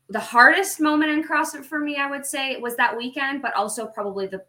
the 0.09 0.19
hardest 0.19 0.79
moment 0.79 1.11
in 1.11 1.23
CrossFit 1.23 1.65
for 1.65 1.79
me. 1.79 1.97
I 1.97 2.09
would 2.09 2.25
say 2.25 2.57
was 2.57 2.75
that 2.77 2.95
weekend, 2.97 3.41
but 3.41 3.53
also 3.55 3.87
probably 3.87 4.27
the 4.27 4.43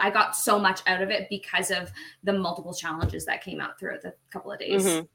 I 0.00 0.10
got 0.10 0.36
so 0.36 0.58
much 0.58 0.80
out 0.86 1.00
of 1.00 1.10
it 1.10 1.28
because 1.30 1.70
of 1.70 1.90
the 2.22 2.32
multiple 2.32 2.74
challenges 2.74 3.24
that 3.26 3.42
came 3.42 3.60
out 3.60 3.78
throughout 3.78 4.02
the 4.02 4.14
couple 4.30 4.52
of 4.52 4.58
days. 4.58 4.84
Mm-hmm 4.84 5.06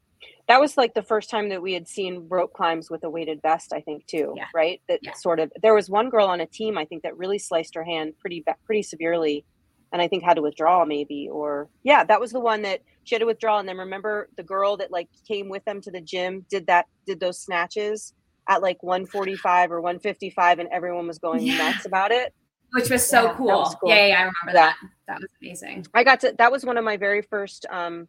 that 0.47 0.59
was 0.59 0.77
like 0.77 0.93
the 0.93 1.03
first 1.03 1.29
time 1.29 1.49
that 1.49 1.61
we 1.61 1.73
had 1.73 1.87
seen 1.87 2.25
rope 2.29 2.53
climbs 2.53 2.89
with 2.89 3.03
a 3.03 3.09
weighted 3.09 3.41
vest 3.41 3.73
i 3.73 3.81
think 3.81 4.05
too 4.05 4.33
yeah. 4.35 4.45
right 4.53 4.81
that 4.87 4.99
yeah. 5.01 5.13
sort 5.13 5.39
of 5.39 5.51
there 5.61 5.73
was 5.73 5.89
one 5.89 6.09
girl 6.09 6.27
on 6.27 6.41
a 6.41 6.45
team 6.45 6.77
i 6.77 6.85
think 6.85 7.03
that 7.03 7.17
really 7.17 7.39
sliced 7.39 7.75
her 7.75 7.83
hand 7.83 8.13
pretty 8.19 8.43
pretty 8.65 8.83
severely 8.83 9.45
and 9.91 10.01
i 10.01 10.07
think 10.07 10.23
had 10.23 10.35
to 10.35 10.41
withdraw 10.41 10.85
maybe 10.85 11.27
or 11.31 11.69
yeah 11.83 12.03
that 12.03 12.19
was 12.19 12.31
the 12.31 12.39
one 12.39 12.61
that 12.61 12.81
she 13.03 13.15
had 13.15 13.19
to 13.19 13.25
withdraw 13.25 13.59
and 13.59 13.67
then 13.67 13.77
remember 13.77 14.29
the 14.37 14.43
girl 14.43 14.77
that 14.77 14.91
like 14.91 15.07
came 15.27 15.49
with 15.49 15.63
them 15.65 15.81
to 15.81 15.91
the 15.91 16.01
gym 16.01 16.45
did 16.49 16.67
that 16.67 16.85
did 17.05 17.19
those 17.19 17.39
snatches 17.39 18.13
at 18.47 18.61
like 18.61 18.81
145 18.83 19.71
or 19.71 19.81
155 19.81 20.59
and 20.59 20.69
everyone 20.71 21.07
was 21.07 21.19
going 21.19 21.41
yeah. 21.41 21.57
nuts 21.57 21.85
about 21.85 22.11
it 22.11 22.33
which 22.73 22.89
was 22.89 23.05
so 23.05 23.25
yeah, 23.25 23.33
cool. 23.35 23.47
Was 23.47 23.75
cool. 23.75 23.89
Yeah, 23.89 24.07
yeah, 24.07 24.13
I 24.13 24.19
remember 24.19 24.53
that. 24.53 24.77
That 25.07 25.19
was 25.19 25.29
amazing. 25.41 25.85
I 25.93 26.03
got 26.03 26.21
to 26.21 26.33
that 26.37 26.51
was 26.51 26.65
one 26.65 26.77
of 26.77 26.85
my 26.85 26.97
very 26.97 27.21
first 27.21 27.65
um 27.69 28.07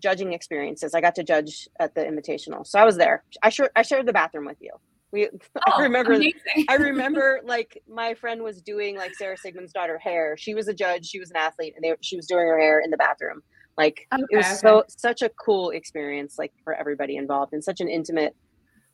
judging 0.00 0.32
experiences. 0.32 0.94
I 0.94 1.00
got 1.00 1.14
to 1.16 1.22
judge 1.22 1.68
at 1.78 1.94
the 1.94 2.00
invitational. 2.00 2.66
So 2.66 2.78
I 2.78 2.84
was 2.84 2.96
there. 2.96 3.22
I 3.42 3.50
sure 3.50 3.70
I 3.76 3.82
shared 3.82 4.06
the 4.06 4.12
bathroom 4.12 4.46
with 4.46 4.56
you. 4.60 4.72
We 5.12 5.28
oh, 5.56 5.72
I 5.72 5.82
remember 5.82 6.20
I 6.68 6.74
remember 6.76 7.40
like 7.44 7.82
my 7.88 8.14
friend 8.14 8.42
was 8.42 8.60
doing 8.62 8.96
like 8.96 9.14
Sara 9.14 9.36
Sigmundsdottir 9.36 10.00
hair. 10.00 10.36
She 10.36 10.54
was 10.54 10.68
a 10.68 10.74
judge, 10.74 11.06
she 11.06 11.20
was 11.20 11.30
an 11.30 11.36
athlete, 11.36 11.74
and 11.76 11.84
they, 11.84 11.94
she 12.00 12.16
was 12.16 12.26
doing 12.26 12.46
her 12.46 12.58
hair 12.58 12.80
in 12.80 12.90
the 12.90 12.96
bathroom 12.96 13.42
Like 13.78 14.08
Okay, 14.12 14.24
it 14.30 14.36
was 14.36 14.46
okay. 14.46 14.56
so 14.56 14.84
such 14.88 15.22
a 15.22 15.28
cool 15.28 15.70
experience, 15.70 16.36
like 16.38 16.52
for 16.64 16.74
everybody 16.74 17.16
involved, 17.16 17.52
and 17.52 17.62
such 17.62 17.80
an 17.80 17.88
intimate, 17.88 18.34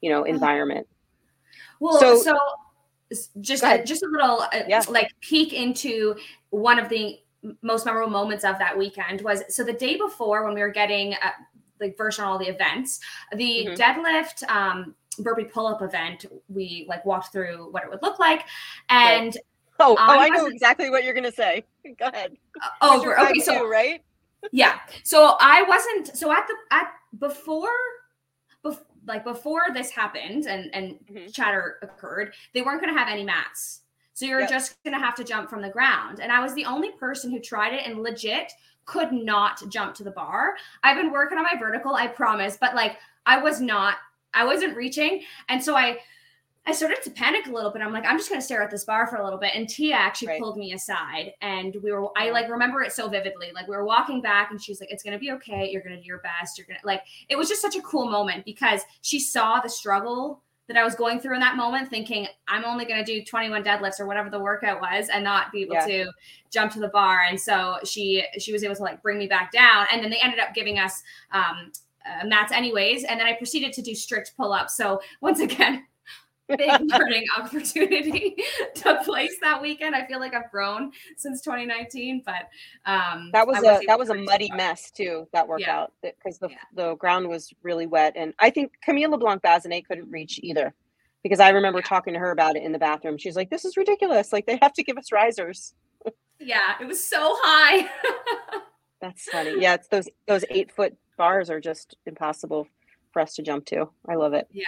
you 0.07 0.13
know, 0.13 0.23
environment. 0.23 0.87
Well, 1.81 1.99
So- 1.99 2.23
so, 2.23 2.39
just 3.41 3.65
a, 3.65 3.83
just 3.85 4.05
a 4.05 4.07
little 4.09 4.43
uh, 4.43 4.63
Yeah. 4.69 4.83
like 4.89 5.11
peek 5.21 5.53
into 5.53 6.15
one 6.51 6.79
of 6.79 6.89
the 6.89 7.19
most 7.63 7.85
memorable 7.87 8.11
moments 8.11 8.45
of 8.45 8.57
that 8.61 8.77
weekend 8.79 9.21
was 9.23 9.43
so 9.49 9.63
the 9.65 9.73
day 9.73 9.97
before 9.97 10.45
when 10.45 10.55
we 10.55 10.61
were 10.61 10.71
getting 10.71 11.15
uh, 11.15 11.31
like 11.81 11.97
version 11.97 12.25
on 12.25 12.31
all 12.31 12.39
the 12.39 12.49
events, 12.49 13.01
the 13.33 13.67
Mhm. 13.67 13.77
deadlift 13.77 14.49
um 14.49 14.95
burpee 15.19 15.45
pull 15.45 15.67
up 15.67 15.83
event, 15.83 16.25
we 16.49 16.87
like 16.89 17.05
walked 17.05 17.33
through 17.33 17.71
what 17.73 17.83
it 17.83 17.91
would 17.91 18.03
look 18.03 18.19
like, 18.21 18.45
and 18.89 19.37
Oh, 19.81 19.93
oh, 19.93 19.97
I 19.99 20.29
know 20.29 20.47
exactly 20.47 20.89
what 20.91 21.03
you're 21.05 21.15
gonna 21.15 21.33
say. 21.33 21.65
Go 21.99 22.07
ahead. 22.07 22.37
oh, 22.81 23.01
okay, 23.25 23.41
so 23.41 23.59
two, 23.61 23.69
right? 23.69 24.03
yeah 24.53 24.79
so 25.03 25.37
i 25.41 25.63
wasn't 25.63 26.17
so 26.17 26.31
at 26.31 26.47
the 26.47 26.55
at 26.71 26.89
before 27.19 27.67
bef, 27.69 28.06
like 29.07 29.25
before 29.25 29.63
this 29.73 29.91
happened 29.91 30.47
and 30.47 30.71
and 30.75 30.99
Mhm. 31.11 31.33
chatter 31.35 31.79
occurred 31.83 32.35
they 32.55 32.63
weren't 32.63 32.81
going 32.81 32.93
to 32.93 32.99
have 32.99 33.09
any 33.09 33.25
mats 33.25 33.83
so 34.15 34.25
you're 34.25 34.41
Yep. 34.41 34.49
just 34.51 34.83
going 34.83 34.95
to 34.99 35.05
have 35.05 35.15
to 35.17 35.25
jump 35.25 35.49
from 35.51 35.63
the 35.63 35.69
ground 35.69 36.21
and 36.21 36.33
i 36.33 36.41
was 36.41 36.55
the 36.55 36.65
only 36.65 36.93
person 36.93 37.31
who 37.31 37.39
tried 37.41 37.73
it 37.75 37.87
and 37.87 38.03
legit 38.03 38.53
could 38.85 39.13
not 39.13 39.61
jump 39.69 39.95
to 39.95 40.05
the 40.05 40.11
bar 40.11 40.57
i've 40.85 40.97
been 40.97 41.11
working 41.13 41.39
on 41.39 41.45
my 41.45 41.57
vertical 41.59 41.95
i 41.95 42.07
promise 42.07 42.57
but 42.61 42.75
like 42.75 42.97
i 43.27 43.37
was 43.39 43.61
not 43.61 43.97
i 44.35 44.45
wasn't 44.45 44.77
reaching 44.77 45.23
and 45.49 45.63
so 45.63 45.77
i 45.77 45.99
I 46.69 46.73
started 46.73 47.01
to 47.05 47.11
panic 47.11 47.47
a 47.47 47.53
little 47.53 47.71
bit. 47.71 47.81
I'm 47.81 47.93
like, 47.93 48.05
I'm 48.05 48.19
just 48.19 48.29
gonna 48.29 48.43
stare 48.43 48.61
at 48.63 48.71
this 48.73 48.85
bar 48.85 49.07
for 49.07 49.17
a 49.17 49.25
little 49.25 49.39
bit. 49.39 49.53
And 49.55 49.69
Tia 49.69 49.95
actually 49.95 50.29
Right. 50.29 50.41
pulled 50.41 50.57
me 50.57 50.73
aside, 50.73 51.33
and 51.41 51.77
we 51.83 51.93
were. 51.93 52.09
I 52.19 52.31
like 52.31 52.49
remember 52.49 52.83
it 52.83 52.93
so 52.93 53.09
vividly. 53.09 53.53
Like 53.55 53.69
we 53.69 53.77
were 53.77 53.85
walking 53.85 54.21
back, 54.21 54.51
and 54.51 54.61
she's 54.61 54.81
like, 54.81 54.91
"It's 54.91 55.03
gonna 55.05 55.19
be 55.19 55.31
okay. 55.33 55.71
You're 55.71 55.83
gonna 55.83 55.97
do 56.01 56.07
your 56.07 56.19
best. 56.19 56.59
You're 56.59 56.67
gonna 56.67 56.81
like." 56.83 57.03
It 57.29 57.37
was 57.37 57.49
just 57.49 57.63
such 57.63 57.77
a 57.77 57.83
cool 57.83 58.09
moment 58.11 58.45
because 58.45 58.83
she 59.03 59.21
saw 59.21 59.61
the 59.61 59.69
struggle 59.69 60.43
that 60.69 60.77
I 60.77 60.83
was 60.83 60.97
going 60.97 61.21
through 61.21 61.35
in 61.35 61.41
that 61.41 61.55
moment, 61.57 61.89
thinking 61.89 62.27
I'm 62.49 62.65
only 62.65 62.85
gonna 62.85 63.05
do 63.05 63.23
21 63.23 63.63
deadlifts 63.63 64.01
or 64.01 64.07
whatever 64.07 64.29
the 64.31 64.41
workout 64.41 64.81
was, 64.81 65.09
and 65.09 65.23
not 65.23 65.53
be 65.53 65.63
able 65.63 65.75
Yeah. 65.75 65.87
to 65.87 66.13
jump 66.51 66.73
to 66.73 66.81
the 66.81 66.89
bar. 66.89 67.21
And 67.29 67.41
so 67.41 67.79
she 67.85 68.25
she 68.41 68.53
was 68.53 68.65
able 68.65 68.75
to 68.75 68.83
like 68.83 69.01
bring 69.03 69.19
me 69.19 69.29
back 69.29 69.53
down, 69.53 69.87
and 69.93 70.03
then 70.03 70.11
they 70.11 70.19
ended 70.19 70.41
up 70.41 70.53
giving 70.53 70.81
us 70.81 71.01
um, 71.31 71.71
uh, 72.05 72.27
mats 72.27 72.51
anyways. 72.51 73.05
And 73.05 73.21
then 73.21 73.29
I 73.29 73.35
proceeded 73.35 73.73
to 73.75 73.83
do 73.83 73.95
strict 73.95 74.33
pull 74.37 74.53
ups. 74.53 74.77
So 74.77 75.01
once 75.21 75.39
again 75.49 75.87
big 76.49 76.71
learning 76.91 77.25
opportunity 77.39 78.37
took 78.75 79.03
place 79.05 79.37
that 79.41 79.61
weekend. 79.61 79.95
I 79.95 80.07
feel 80.07 80.21
like 80.21 80.35
I've 80.35 80.51
grown 80.51 80.93
since 81.17 81.41
2019, 81.43 82.23
but 82.25 82.49
um, 82.85 83.31
That 83.33 83.47
was 83.47 83.59
a 83.59 83.81
that 83.87 83.99
was 83.99 84.11
a 84.11 84.15
muddy 84.15 84.51
mess 84.55 84.91
too. 84.91 85.27
That 85.33 85.47
workout 85.49 85.93
because 86.03 86.39
the 86.39 86.49
Yeah. 86.51 86.57
the 86.75 86.95
ground 86.97 87.29
was 87.29 87.53
really 87.63 87.87
wet, 87.87 88.13
and 88.17 88.33
I 88.39 88.51
think 88.51 88.73
Camille 88.83 89.11
LeBlanc 89.11 89.43
Bazinet 89.43 89.87
couldn't 89.87 90.11
reach 90.11 90.39
either 90.43 90.75
because 91.23 91.41
I 91.41 91.51
remember 91.51 91.81
Yeah. 91.81 91.87
talking 91.89 92.15
to 92.15 92.21
her 92.21 92.31
about 92.31 92.57
it 92.57 92.63
in 92.63 92.73
the 92.73 92.79
bathroom. 92.79 93.19
She's 93.19 93.37
like, 93.37 93.51
"This 93.51 93.65
is 93.65 93.77
ridiculous! 93.77 94.33
Like 94.33 94.47
they 94.47 94.59
have 94.63 94.73
to 94.75 94.83
give 94.85 94.97
us 94.99 95.11
risers." 95.13 95.75
Yeah, 96.39 96.75
it 96.81 96.87
was 96.87 97.03
so 97.03 97.19
high. 97.43 97.89
That's 99.01 99.25
funny. 99.25 99.55
Yeah, 99.61 99.75
it's 99.75 99.89
those 99.89 100.09
those 100.27 100.45
eight 100.51 100.71
foot 100.71 100.97
bars 101.17 101.49
are 101.51 101.61
just 101.61 101.97
impossible 102.07 102.69
for 103.17 103.23
us 103.23 103.35
to 103.35 103.43
jump 103.43 103.65
to. 103.65 103.89
I 104.07 104.17
love 104.17 104.35
it. 104.35 104.47
Yeah. 104.53 104.65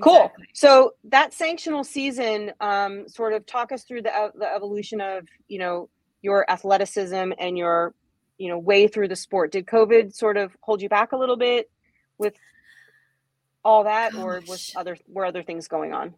Cool. 0.00 0.32
So 0.54 0.94
that 1.04 1.32
sanctional 1.32 1.84
season, 1.84 2.50
um, 2.58 3.06
sort 3.10 3.34
of 3.34 3.44
talk 3.44 3.72
us 3.72 3.84
through 3.84 4.00
the 4.00 4.32
the 4.36 4.50
evolution 4.50 5.02
of 5.02 5.28
you 5.48 5.58
know 5.58 5.90
your 6.22 6.50
athleticism 6.50 7.32
and 7.38 7.58
your 7.58 7.92
you 8.38 8.48
know 8.48 8.58
way 8.58 8.88
through 8.88 9.08
the 9.08 9.16
sport. 9.16 9.52
Did 9.52 9.66
COVID 9.66 10.14
sort 10.14 10.38
of 10.38 10.56
hold 10.62 10.80
you 10.80 10.88
back 10.88 11.12
a 11.12 11.18
little 11.18 11.36
bit 11.36 11.70
with 12.16 12.32
all 13.62 13.84
that, 13.84 14.14
or 14.14 14.40
was 14.48 14.72
other 14.74 14.96
were 15.06 15.26
other 15.26 15.42
things 15.42 15.68
going 15.68 15.92
on? 15.92 16.14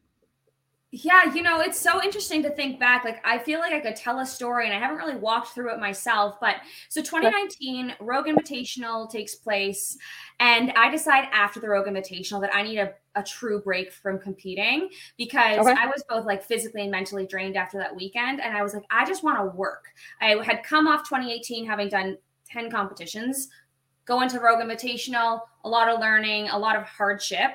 Yeah, 0.95 1.33
you 1.33 1.41
know, 1.43 1.61
it's 1.61 1.81
so 1.81 2.03
interesting 2.03 2.43
to 2.43 2.51
think 2.51 2.79
back. 2.79 3.03
Like, 3.03 3.19
I 3.25 3.39
feel 3.39 3.61
like 3.61 3.73
I 3.73 3.81
could 3.81 3.97
tell 3.97 4.19
a 4.21 4.27
story, 4.27 4.67
and 4.67 4.77
I 4.77 4.79
haven't 4.79 4.99
really 4.99 5.17
walked 5.17 5.49
through 5.55 5.73
it 5.73 5.81
myself. 5.81 6.37
But 6.39 6.57
so 6.91 7.01
2019, 7.01 7.95
Rogue 7.99 8.27
Invitational 8.27 9.11
takes 9.11 9.35
place, 9.35 9.97
and 10.39 10.71
I 10.73 10.91
decide 10.91 11.29
after 11.33 11.61
the 11.61 11.69
Rogue 11.71 11.87
Invitational 11.87 12.43
that 12.43 12.55
I 12.55 12.63
need 12.63 12.77
a, 12.77 12.93
a 13.15 13.23
true 13.23 13.63
break 13.63 13.91
from 13.91 14.19
competing 14.19 14.91
because 15.17 15.67
Okay. 15.67 15.75
I 15.79 15.87
was 15.87 16.05
both 16.11 16.27
like 16.27 16.45
physically 16.45 16.83
and 16.83 16.91
mentally 16.91 17.27
drained 17.27 17.57
after 17.57 17.79
that 17.79 17.97
weekend. 17.97 18.43
And 18.43 18.55
I 18.55 18.63
was 18.63 18.75
like, 18.75 18.85
I 18.91 19.07
just 19.07 19.25
want 19.25 19.39
to 19.39 19.57
work. 19.57 19.87
I 20.21 20.37
had 20.45 20.63
come 20.63 20.87
off 20.87 21.09
2018 21.09 21.65
having 21.67 21.89
done 21.89 22.19
10 22.51 22.71
competitions, 22.71 23.49
go 24.05 24.21
into 24.21 24.41
Rogue 24.41 24.61
Invitational, 24.61 25.41
a 25.65 25.69
lot 25.71 25.89
of 25.89 26.01
learning, 26.01 26.51
a 26.51 26.59
lot 26.59 26.77
of 26.77 26.83
hardship. 26.83 27.53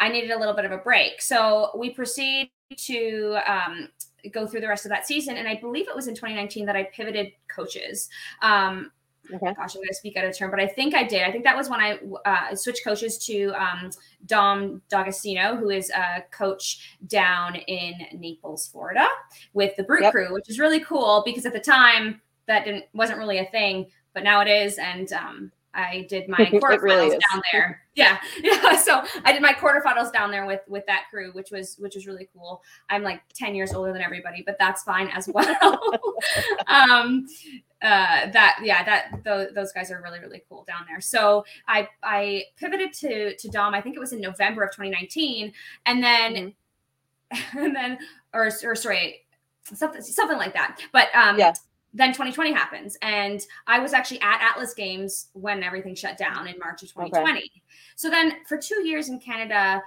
I 0.00 0.08
needed 0.08 0.30
a 0.30 0.38
little 0.38 0.54
bit 0.54 0.64
of 0.64 0.72
a 0.72 0.78
break. 0.78 1.22
So 1.22 1.70
we 1.76 1.90
proceed 1.90 2.50
to 2.76 3.38
um, 3.46 3.88
go 4.32 4.46
through 4.46 4.62
the 4.62 4.68
rest 4.68 4.86
of 4.86 4.90
that 4.90 5.06
season. 5.06 5.36
And 5.36 5.46
I 5.46 5.56
believe 5.56 5.88
it 5.88 5.94
was 5.94 6.08
in 6.08 6.14
2019 6.14 6.66
that 6.66 6.76
I 6.76 6.84
pivoted 6.84 7.32
coaches. 7.48 8.08
Um, 8.42 8.90
Okay. 9.32 9.54
gosh, 9.54 9.76
I'm 9.76 9.80
going 9.80 9.88
to 9.88 9.94
speak 9.94 10.16
out 10.16 10.24
of 10.24 10.36
turn, 10.36 10.50
but 10.50 10.58
I 10.58 10.66
think 10.66 10.94
I 10.94 11.04
did. 11.04 11.22
I 11.22 11.30
think 11.30 11.44
that 11.44 11.56
was 11.56 11.68
when 11.68 11.80
I 11.80 12.00
uh, 12.24 12.54
switched 12.54 12.82
coaches 12.84 13.16
to 13.26 13.52
um, 13.52 13.90
Dom 14.26 14.82
D'Agostino, 14.88 15.56
who 15.56 15.70
is 15.70 15.90
a 15.90 16.22
coach 16.32 16.96
down 17.06 17.54
in 17.54 17.94
Naples, 18.18 18.66
Florida, 18.66 19.06
with 19.52 19.76
the 19.76 19.84
Brute 19.84 20.02
Yep. 20.02 20.12
Crew, 20.12 20.32
which 20.32 20.48
is 20.48 20.58
really 20.58 20.80
cool 20.80 21.22
because 21.24 21.46
at 21.46 21.52
the 21.52 21.60
time 21.60 22.20
that 22.46 22.64
didn't 22.64 22.86
wasn't 22.92 23.18
really 23.18 23.38
a 23.38 23.46
thing, 23.46 23.86
but 24.14 24.24
now 24.24 24.40
it 24.40 24.48
is. 24.48 24.78
And 24.78 25.12
um, 25.12 25.52
I 25.74 26.06
did 26.08 26.28
my 26.28 26.38
quarterfinals 26.38 26.82
really 26.82 27.10
down 27.10 27.42
there. 27.52 27.82
Yeah, 27.94 28.18
yeah. 28.42 28.76
So 28.76 29.02
I 29.24 29.32
did 29.32 29.42
my 29.42 29.52
quarterfinals 29.52 30.12
down 30.12 30.30
there 30.30 30.46
with 30.46 30.60
with 30.68 30.84
that 30.86 31.04
crew, 31.10 31.32
which 31.32 31.50
was 31.50 31.76
which 31.78 31.94
was 31.94 32.06
really 32.06 32.28
cool. 32.34 32.62
I'm 32.88 33.02
like 33.02 33.20
10 33.34 33.54
years 33.54 33.72
older 33.72 33.92
than 33.92 34.02
everybody, 34.02 34.42
but 34.44 34.56
that's 34.58 34.82
fine 34.82 35.08
as 35.08 35.28
well. 35.28 35.78
um, 36.66 37.26
uh, 37.82 38.30
that 38.30 38.58
yeah, 38.62 38.84
that 38.84 39.22
those, 39.24 39.52
those 39.54 39.72
guys 39.72 39.90
are 39.90 40.02
really 40.02 40.20
really 40.20 40.42
cool 40.48 40.64
down 40.66 40.84
there. 40.88 41.00
So 41.00 41.44
I 41.68 41.88
I 42.02 42.44
pivoted 42.56 42.92
to 42.94 43.36
to 43.36 43.48
Dom. 43.48 43.74
I 43.74 43.80
think 43.80 43.96
it 43.96 44.00
was 44.00 44.12
in 44.12 44.20
November 44.20 44.62
of 44.64 44.70
2019, 44.72 45.52
and 45.86 46.02
then 46.02 46.54
Mhm. 47.32 47.62
and 47.64 47.76
then 47.76 47.98
or 48.34 48.50
or 48.64 48.74
sorry 48.74 49.20
something 49.72 50.02
something 50.02 50.36
like 50.38 50.52
that. 50.54 50.80
But 50.92 51.14
um, 51.14 51.38
Yeah. 51.38 51.52
Then 51.92 52.10
2020 52.10 52.52
happens. 52.52 52.96
And 53.02 53.40
i 53.66 53.78
was 53.78 53.92
actually 53.92 54.20
at 54.20 54.40
atlas 54.40 54.74
games 54.74 55.28
when 55.32 55.62
everything 55.62 55.94
shut 55.94 56.16
down 56.16 56.46
in 56.46 56.58
march 56.58 56.82
of 56.82 56.88
2020 56.90 57.50
so 57.96 58.08
then 58.10 58.36
for 58.46 58.56
two 58.56 58.86
years 58.86 59.08
in 59.08 59.18
canada 59.18 59.82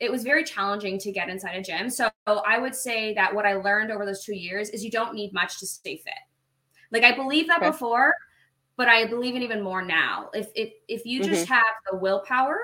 it 0.00 0.10
was 0.10 0.24
very 0.24 0.42
challenging 0.42 0.98
to 0.98 1.12
get 1.12 1.28
inside 1.28 1.54
a 1.54 1.62
gym. 1.62 1.88
So 1.88 2.10
i 2.26 2.58
would 2.58 2.74
say 2.74 3.14
that 3.14 3.32
what 3.34 3.46
i 3.46 3.54
learned 3.54 3.92
over 3.92 4.04
those 4.04 4.24
two 4.24 4.34
years 4.34 4.68
is 4.70 4.84
you 4.84 4.90
don't 4.90 5.14
need 5.14 5.32
much 5.32 5.60
to 5.60 5.66
stay 5.66 5.96
fit. 5.96 6.14
Like 6.90 7.04
i 7.04 7.14
believe 7.14 7.46
that 7.48 7.58
Okay. 7.58 7.70
before 7.70 8.14
but 8.76 8.88
i 8.88 9.06
believe 9.06 9.34
in 9.34 9.42
even 9.42 9.62
more 9.62 9.82
now 9.82 10.28
if 10.34 10.48
if, 10.54 10.72
if 10.88 11.04
you 11.04 11.22
just 11.22 11.46
Mm-hmm. 11.46 11.52
have 11.52 11.64
the 11.90 11.96
willpower 11.96 12.58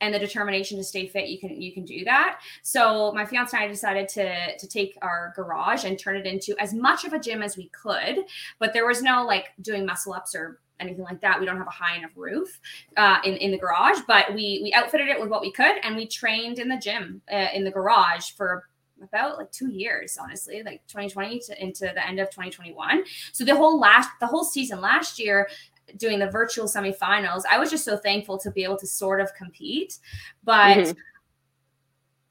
and 0.00 0.14
the 0.14 0.18
determination 0.18 0.76
to 0.78 0.84
stay 0.84 1.06
fit 1.06 1.28
you 1.28 1.38
can 1.38 1.60
you 1.60 1.72
can 1.72 1.84
do 1.84 2.04
that 2.04 2.40
so 2.62 3.12
my 3.12 3.24
fiance 3.24 3.56
and 3.56 3.64
I 3.64 3.68
decided 3.68 4.08
to 4.10 4.56
to 4.56 4.68
take 4.68 4.96
our 5.02 5.32
garage 5.36 5.84
and 5.84 5.98
turn 5.98 6.16
it 6.16 6.26
into 6.26 6.54
as 6.60 6.74
much 6.74 7.04
of 7.04 7.12
a 7.12 7.18
gym 7.18 7.42
as 7.42 7.56
we 7.56 7.68
could, 7.70 8.24
but 8.58 8.72
there 8.72 8.86
was 8.86 9.02
no 9.02 9.24
like 9.24 9.46
doing 9.60 9.86
muscle 9.86 10.12
ups 10.12 10.34
or 10.34 10.60
anything 10.80 11.04
like 11.04 11.20
that. 11.20 11.38
We 11.38 11.46
don't 11.46 11.56
have 11.58 11.66
a 11.66 11.70
high 11.70 11.96
enough 11.96 12.12
roof 12.16 12.60
uh, 12.96 13.18
in 13.24 13.36
in 13.36 13.50
the 13.50 13.58
garage, 13.58 13.98
but 14.06 14.34
we 14.34 14.60
we 14.62 14.72
outfitted 14.74 15.08
it 15.08 15.20
with 15.20 15.28
what 15.30 15.40
we 15.40 15.52
could, 15.52 15.76
and 15.82 15.96
we 15.96 16.06
trained 16.06 16.58
in 16.58 16.68
the 16.68 16.78
gym 16.78 17.22
uh, 17.32 17.48
in 17.54 17.64
the 17.64 17.70
garage 17.70 18.30
for 18.32 18.68
about 19.04 19.38
like 19.38 19.50
two 19.52 19.70
years 19.70 20.18
honestly 20.20 20.62
like 20.64 20.86
2020 20.88 21.38
to 21.38 21.62
into 21.62 21.80
the 21.80 22.06
end 22.06 22.18
of 22.18 22.28
2021 22.30 23.04
so 23.32 23.44
the 23.44 23.54
whole 23.54 23.78
last 23.78 24.10
the 24.20 24.26
whole 24.26 24.44
season 24.44 24.80
last 24.80 25.18
year 25.18 25.48
doing 25.96 26.18
the 26.18 26.26
virtual 26.30 26.66
semifinals 26.66 27.42
i 27.50 27.58
was 27.58 27.70
just 27.70 27.84
so 27.84 27.96
thankful 27.96 28.38
to 28.38 28.50
be 28.50 28.64
able 28.64 28.76
to 28.78 28.86
sort 28.86 29.20
of 29.20 29.32
compete 29.34 29.98
but 30.44 30.78
Mhm. 30.78 30.96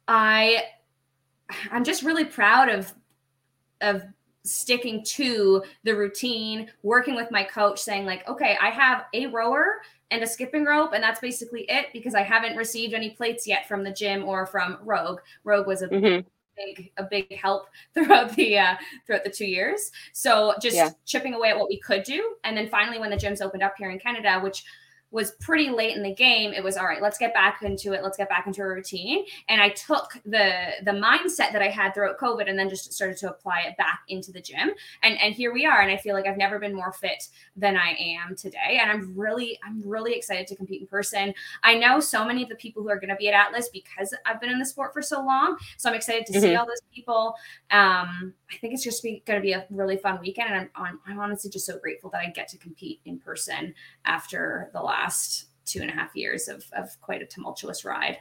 I 0.08 0.66
I'm 1.72 1.84
just 1.84 2.04
really 2.04 2.26
proud 2.26 2.70
of 2.70 2.94
of 3.82 4.04
sticking 4.46 5.04
to 5.06 5.64
the 5.84 5.96
routine, 5.96 6.70
working 6.82 7.16
with 7.16 7.32
my 7.32 7.44
coach, 7.44 7.80
saying 7.80 8.06
like, 8.06 8.28
okay, 8.28 8.58
I 8.62 8.70
have 8.70 9.06
a 9.14 9.28
rower 9.28 9.82
and 10.12 10.22
a 10.24 10.28
skipping 10.28 10.66
rope, 10.66 10.92
and 10.94 11.02
that's 11.02 11.20
basically 11.22 11.62
it 11.70 11.88
because 11.94 12.14
I 12.16 12.24
haven't 12.24 12.58
received 12.58 12.94
any 12.94 13.12
plates 13.12 13.48
yet 13.48 13.68
from 13.68 13.84
the 13.84 13.92
gym 13.92 14.26
or 14.26 14.46
from 14.46 14.78
Rogue. 14.84 15.20
Rogue 15.44 15.68
was 15.68 15.82
a 15.82 15.88
Mhm. 15.88 16.26
Big 16.56 16.92
a 16.98 17.04
big 17.04 17.36
help 17.36 17.68
throughout 17.94 18.36
the 18.36 18.58
uh, 18.58 18.76
throughout 19.06 19.24
the 19.24 19.30
two 19.30 19.46
years. 19.46 19.92
So 20.14 20.54
just 20.62 20.76
Yeah. 20.76 20.92
chipping 21.06 21.34
away 21.34 21.50
at 21.50 21.58
what 21.58 21.70
we 21.70 21.80
could 21.80 22.04
do, 22.04 22.36
and 22.44 22.56
then 22.58 22.68
finally 22.70 23.00
when 23.00 23.10
the 23.10 23.18
gyms 23.18 23.42
opened 23.42 23.64
up 23.64 23.74
here 23.78 23.90
in 23.92 24.00
Canada, 24.00 24.40
which 24.42 24.64
was 25.14 25.32
pretty 25.40 25.70
late 25.70 25.96
in 25.96 26.02
the 26.02 26.14
game, 26.14 26.54
it 26.54 26.64
was 26.64 26.76
all 26.76 26.86
right, 26.86 27.02
let's 27.02 27.20
get 27.20 27.34
back 27.36 27.62
into 27.62 27.94
it. 27.94 28.02
Let's 28.04 28.18
get 28.18 28.30
back 28.30 28.48
into 28.48 28.62
a 28.64 28.68
routine. 28.68 29.26
And 29.48 29.62
I 29.62 29.70
took 29.70 30.14
the 30.26 30.72
the 30.84 30.92
mindset 30.92 31.54
that 31.54 31.62
I 31.62 31.70
had 31.70 31.94
throughout 31.94 32.18
COVID 32.18 32.50
and 32.50 32.58
then 32.58 32.68
just 32.68 32.92
started 32.92 33.18
to 33.18 33.30
apply 33.30 33.62
it 33.68 33.78
back 33.78 34.02
into 34.08 34.32
the 34.32 34.42
gym. 34.42 34.72
And 35.04 35.20
and 35.20 35.36
here 35.36 35.54
we 35.54 35.68
are. 35.68 35.82
And 35.82 35.92
I 35.92 35.98
feel 35.98 36.16
like 36.16 36.26
I've 36.26 36.38
never 36.38 36.58
been 36.58 36.74
more 36.74 36.92
fit 36.92 37.28
than 37.56 37.78
I 37.78 37.96
am 38.00 38.36
today. 38.36 38.80
And 38.82 38.90
I'm 38.90 39.16
really, 39.16 39.60
I'm 39.64 39.82
really 39.86 40.16
excited 40.16 40.48
to 40.48 40.56
compete 40.56 40.82
in 40.82 40.88
person. 40.88 41.34
I 41.62 41.76
know 41.76 42.00
so 42.00 42.26
many 42.26 42.42
of 42.42 42.50
the 42.50 42.56
people 42.56 42.82
who 42.82 42.90
are 42.90 43.00
going 43.00 43.10
to 43.10 43.16
be 43.16 43.30
at 43.30 43.36
Atlas 43.36 43.70
because 43.70 44.16
I've 44.26 44.42
been 44.42 44.50
in 44.50 44.58
the 44.58 44.66
sport 44.66 44.94
for 44.94 45.04
so 45.04 45.24
long. 45.24 45.58
So 45.78 45.90
I'm 45.90 45.96
excited 45.96 46.26
to 46.26 46.34
mm-hmm. 46.34 46.42
see 46.42 46.56
all 46.56 46.66
those 46.66 46.82
people. 46.92 47.36
Um, 47.70 48.34
I 48.52 48.58
think 48.60 48.74
it's 48.74 48.84
just 48.84 49.04
going 49.04 49.22
to 49.26 49.42
be 49.42 49.54
a 49.54 49.68
really 49.70 49.98
fun 49.98 50.20
weekend. 50.20 50.50
And 50.50 50.58
I'm, 50.58 50.70
I'm, 50.76 51.00
I'm 51.06 51.20
honestly 51.20 51.52
just 51.52 51.68
so 51.68 51.78
grateful 51.78 52.10
that 52.12 52.22
I 52.22 52.32
get 52.32 52.48
to 52.50 52.58
compete 52.58 53.02
in 53.06 53.20
person 53.20 53.76
after 54.06 54.72
the 54.74 54.82
last 54.82 55.03
last 55.04 55.48
two 55.66 55.82
and 55.82 55.90
a 55.90 55.94
half 55.94 56.16
years 56.16 56.48
of, 56.48 56.64
of 56.74 56.90
quite 57.02 57.22
a 57.22 57.26
tumultuous 57.26 57.84
ride. 57.86 58.18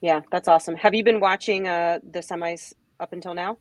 Yeah, 0.00 0.20
that's 0.30 0.48
awesome. 0.48 0.76
Have 0.76 0.94
you 0.94 1.04
been 1.04 1.20
watching 1.20 1.68
uh, 1.68 2.00
the 2.02 2.20
semis 2.20 2.72
up 3.00 3.12
until 3.12 3.34
now? 3.34 3.58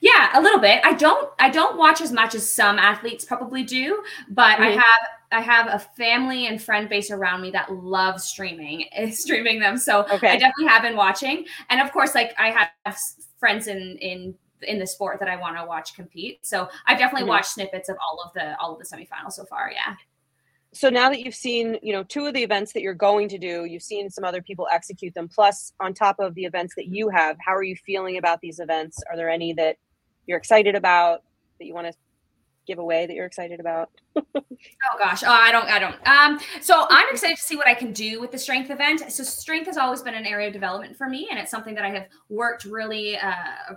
Yeah, 0.00 0.38
a 0.38 0.40
little 0.40 0.60
bit. 0.60 0.80
I 0.84 0.94
don't 0.94 1.30
I 1.38 1.48
don't 1.48 1.76
watch 1.78 2.00
as 2.00 2.12
much 2.12 2.34
as 2.34 2.48
some 2.48 2.78
athletes 2.78 3.24
probably 3.24 3.62
do, 3.62 4.02
but 4.28 4.54
mm-hmm. 4.54 4.62
I 4.64 4.70
have 4.70 5.02
I 5.32 5.40
have 5.40 5.66
a 5.68 5.78
family 5.96 6.46
and 6.46 6.60
friend 6.60 6.88
base 6.88 7.10
around 7.10 7.40
me 7.40 7.50
that 7.52 7.72
love 7.72 8.20
streaming 8.20 8.86
streaming 9.12 9.60
them. 9.60 9.76
So 9.76 10.02
okay. 10.12 10.30
I 10.30 10.36
definitely 10.38 10.66
have 10.66 10.82
been 10.82 10.96
watching. 10.96 11.46
And 11.68 11.80
of 11.80 11.92
course 11.92 12.14
like 12.14 12.34
I 12.36 12.68
have 12.84 12.98
friends 13.38 13.68
in 13.68 13.96
in 14.00 14.34
in 14.62 14.78
the 14.78 14.86
sport 14.86 15.20
that 15.20 15.28
I 15.28 15.36
want 15.36 15.56
to 15.56 15.64
watch 15.64 15.94
compete. 15.94 16.44
So 16.44 16.68
I've 16.86 16.98
definitely 16.98 17.22
mm-hmm. 17.22 17.30
watched 17.30 17.52
snippets 17.52 17.88
of 17.88 17.96
all 18.04 18.22
of 18.24 18.32
the 18.34 18.58
all 18.58 18.72
of 18.72 18.78
the 18.80 18.84
semifinals 18.84 19.32
so 19.32 19.44
far. 19.44 19.70
Yeah 19.72 19.94
so 20.72 20.88
now 20.88 21.08
that 21.08 21.20
you've 21.20 21.34
seen 21.34 21.78
you 21.82 21.92
know 21.92 22.04
two 22.04 22.26
of 22.26 22.34
the 22.34 22.42
events 22.42 22.72
that 22.72 22.82
you're 22.82 22.94
going 22.94 23.28
to 23.28 23.38
do 23.38 23.64
you've 23.64 23.82
seen 23.82 24.08
some 24.08 24.24
other 24.24 24.40
people 24.40 24.68
execute 24.72 25.12
them 25.14 25.28
plus 25.28 25.72
on 25.80 25.92
top 25.92 26.16
of 26.20 26.34
the 26.34 26.44
events 26.44 26.74
that 26.76 26.86
you 26.86 27.08
have 27.08 27.36
how 27.44 27.54
are 27.54 27.62
you 27.62 27.76
feeling 27.84 28.18
about 28.18 28.40
these 28.40 28.60
events? 28.60 29.02
Are 29.10 29.16
there 29.16 29.30
any 29.30 29.52
that 29.54 29.76
you're 30.26 30.38
excited 30.38 30.74
about 30.74 31.22
that 31.58 31.66
you 31.66 31.74
want 31.74 31.88
to 31.88 31.92
give 32.66 32.78
away 32.78 33.06
that 33.06 33.14
you're 33.14 33.26
excited 33.26 33.58
about 33.58 33.90
oh 34.16 34.98
gosh 34.98 35.22
oh, 35.24 35.30
i 35.30 35.52
don't 35.52 35.68
i 35.68 35.78
don't 35.78 35.96
um 36.06 36.38
so 36.60 36.86
i'm 36.90 37.08
excited 37.10 37.36
to 37.36 37.42
see 37.42 37.56
what 37.56 37.66
i 37.66 37.74
can 37.74 37.92
do 37.92 38.20
with 38.20 38.30
the 38.30 38.38
strength 38.38 38.70
event 38.70 39.00
so 39.10 39.22
strength 39.22 39.66
has 39.66 39.76
always 39.76 40.02
been 40.02 40.14
an 40.14 40.26
area 40.26 40.48
of 40.48 40.52
development 40.52 40.96
for 40.96 41.08
me 41.08 41.28
and 41.30 41.38
it's 41.38 41.50
something 41.50 41.74
that 41.74 41.84
i 41.84 41.90
have 41.90 42.06
worked 42.28 42.64
really 42.64 43.16
uh 43.16 43.34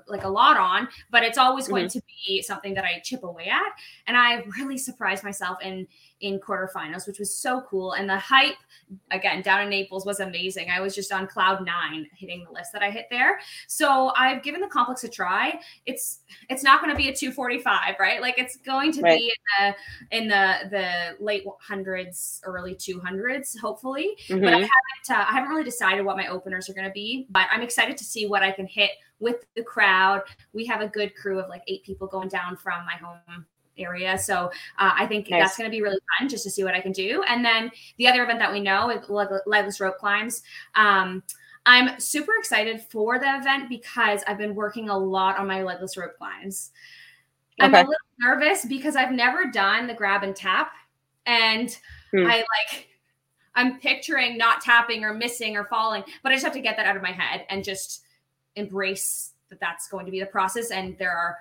like 0.08 0.24
a 0.24 0.28
lot 0.28 0.58
on 0.58 0.88
but 1.12 1.24
it's 1.24 1.38
always 1.38 1.68
going 1.68 1.86
mm-hmm. 1.86 2.00
to 2.00 2.06
be 2.28 2.42
something 2.42 2.74
that 2.74 2.84
i 2.84 3.00
chip 3.04 3.24
away 3.24 3.48
at 3.48 3.72
and 4.08 4.18
i 4.18 4.44
really 4.58 4.78
surprised 4.78 5.24
myself 5.24 5.58
in 5.62 5.88
in 6.24 6.40
quarterfinals, 6.40 7.06
which 7.06 7.20
was 7.20 7.36
so 7.36 7.62
cool. 7.70 7.92
And 7.94 8.10
the 8.10 8.18
hype, 8.18 8.56
again, 9.12 9.42
down 9.42 9.62
in 9.62 9.70
Naples 9.70 10.06
was 10.06 10.22
amazing. 10.22 10.70
I 10.72 10.80
was 10.80 10.96
just 10.96 11.12
on 11.12 11.28
cloud 11.28 11.66
nine 11.66 12.08
hitting 12.16 12.46
the 12.46 12.52
list 12.52 12.72
that 12.72 12.82
I 12.82 12.90
hit 12.90 13.08
there. 13.12 13.40
So 13.68 14.14
I've 14.18 14.42
given 14.42 14.62
the 14.62 14.68
complex 14.68 15.04
a 15.04 15.10
try. 15.10 15.60
It's 15.86 16.22
it's 16.50 16.64
not 16.64 16.82
going 16.82 16.92
to 16.92 16.98
be 16.98 17.10
a 17.10 17.14
245, 17.14 17.96
right? 18.00 18.22
Like 18.22 18.40
it's 18.40 18.56
going 18.58 18.94
to 18.94 19.02
right. 19.02 19.20
be 19.20 19.26
in 19.26 19.76
the 20.10 20.18
in 20.18 20.23
the 20.28 20.56
the 20.70 21.24
late 21.24 21.44
hundreds, 21.60 22.42
early 22.44 22.76
200s, 22.76 23.58
hopefully. 23.60 24.16
Mm-hmm. 24.28 24.44
But 24.44 24.54
I 24.54 24.58
haven't 24.58 25.10
uh, 25.10 25.26
I 25.30 25.34
haven't 25.34 25.50
really 25.50 25.64
decided 25.64 26.06
what 26.06 26.18
my 26.18 26.28
openers 26.28 26.70
are 26.70 26.74
going 26.74 26.88
to 26.88 26.94
be. 26.94 27.28
But 27.30 27.48
I'm 27.52 27.62
excited 27.62 27.98
to 27.98 28.04
see 28.04 28.26
what 28.26 28.44
I 28.44 28.52
can 28.52 28.68
hit 28.68 28.92
with 29.20 29.46
the 29.56 29.64
crowd. 29.64 30.22
We 30.54 30.66
have 30.66 30.82
a 30.82 30.88
good 30.88 31.16
crew 31.16 31.40
of 31.40 31.50
like 31.50 31.64
eight 31.68 31.84
people 31.84 32.08
going 32.08 32.30
down 32.30 32.58
from 32.58 32.86
my 32.86 32.96
home 32.96 33.46
area. 33.78 34.18
So 34.18 34.52
uh, 34.78 34.92
I 34.96 35.06
think 35.08 35.30
nice. 35.30 35.42
that's 35.42 35.58
going 35.58 35.70
to 35.70 35.72
be 35.72 35.82
really 35.82 36.00
fun 36.20 36.30
just 36.30 36.44
to 36.44 36.50
see 36.50 36.64
what 36.64 36.76
I 36.76 36.82
can 36.82 36.92
do. 36.92 37.24
And 37.28 37.44
then 37.44 37.72
the 37.98 38.08
other 38.08 38.24
event 38.24 38.40
that 38.40 38.52
we 38.52 38.60
know 38.60 38.90
is 38.90 39.10
legless 39.10 39.80
rope 39.80 39.98
climbs. 39.98 40.44
Um, 40.76 41.24
I'm 41.66 42.00
super 42.00 42.34
excited 42.38 42.82
for 42.82 43.20
the 43.20 43.38
event 43.38 43.70
because 43.70 44.22
I've 44.28 44.38
been 44.38 44.54
working 44.54 44.90
a 44.90 44.98
lot 44.98 45.38
on 45.38 45.48
my 45.48 45.64
legless 45.64 45.96
rope 45.98 46.18
climbs. 46.18 46.72
Okay. 47.62 47.68
I'm 47.68 47.74
a 47.74 47.78
little 47.78 47.94
nervous 48.20 48.66
because 48.66 48.96
I've 48.96 49.12
never 49.12 49.46
done 49.46 49.88
the 49.88 49.94
grab 49.94 50.24
and 50.24 50.36
tap. 50.36 50.72
And 51.26 51.76
hmm. 52.12 52.26
I 52.26 52.38
like, 52.38 52.88
I'm 53.56 53.80
picturing 53.80 54.38
not 54.38 54.62
tapping 54.62 55.04
or 55.04 55.14
missing 55.14 55.56
or 55.56 55.66
falling, 55.66 56.04
but 56.24 56.32
I 56.32 56.36
just 56.36 56.46
have 56.46 56.54
to 56.54 56.62
get 56.62 56.78
that 56.78 56.86
out 56.86 56.96
of 56.96 57.04
my 57.04 57.12
head 57.12 57.46
and 57.50 57.64
just 57.64 58.04
embrace 58.56 59.34
that 59.50 59.60
that's 59.60 59.88
going 59.88 60.06
to 60.06 60.12
be 60.12 60.20
the 60.20 60.26
process. 60.26 60.72
And 60.72 60.98
there 60.98 61.12
are 61.12 61.38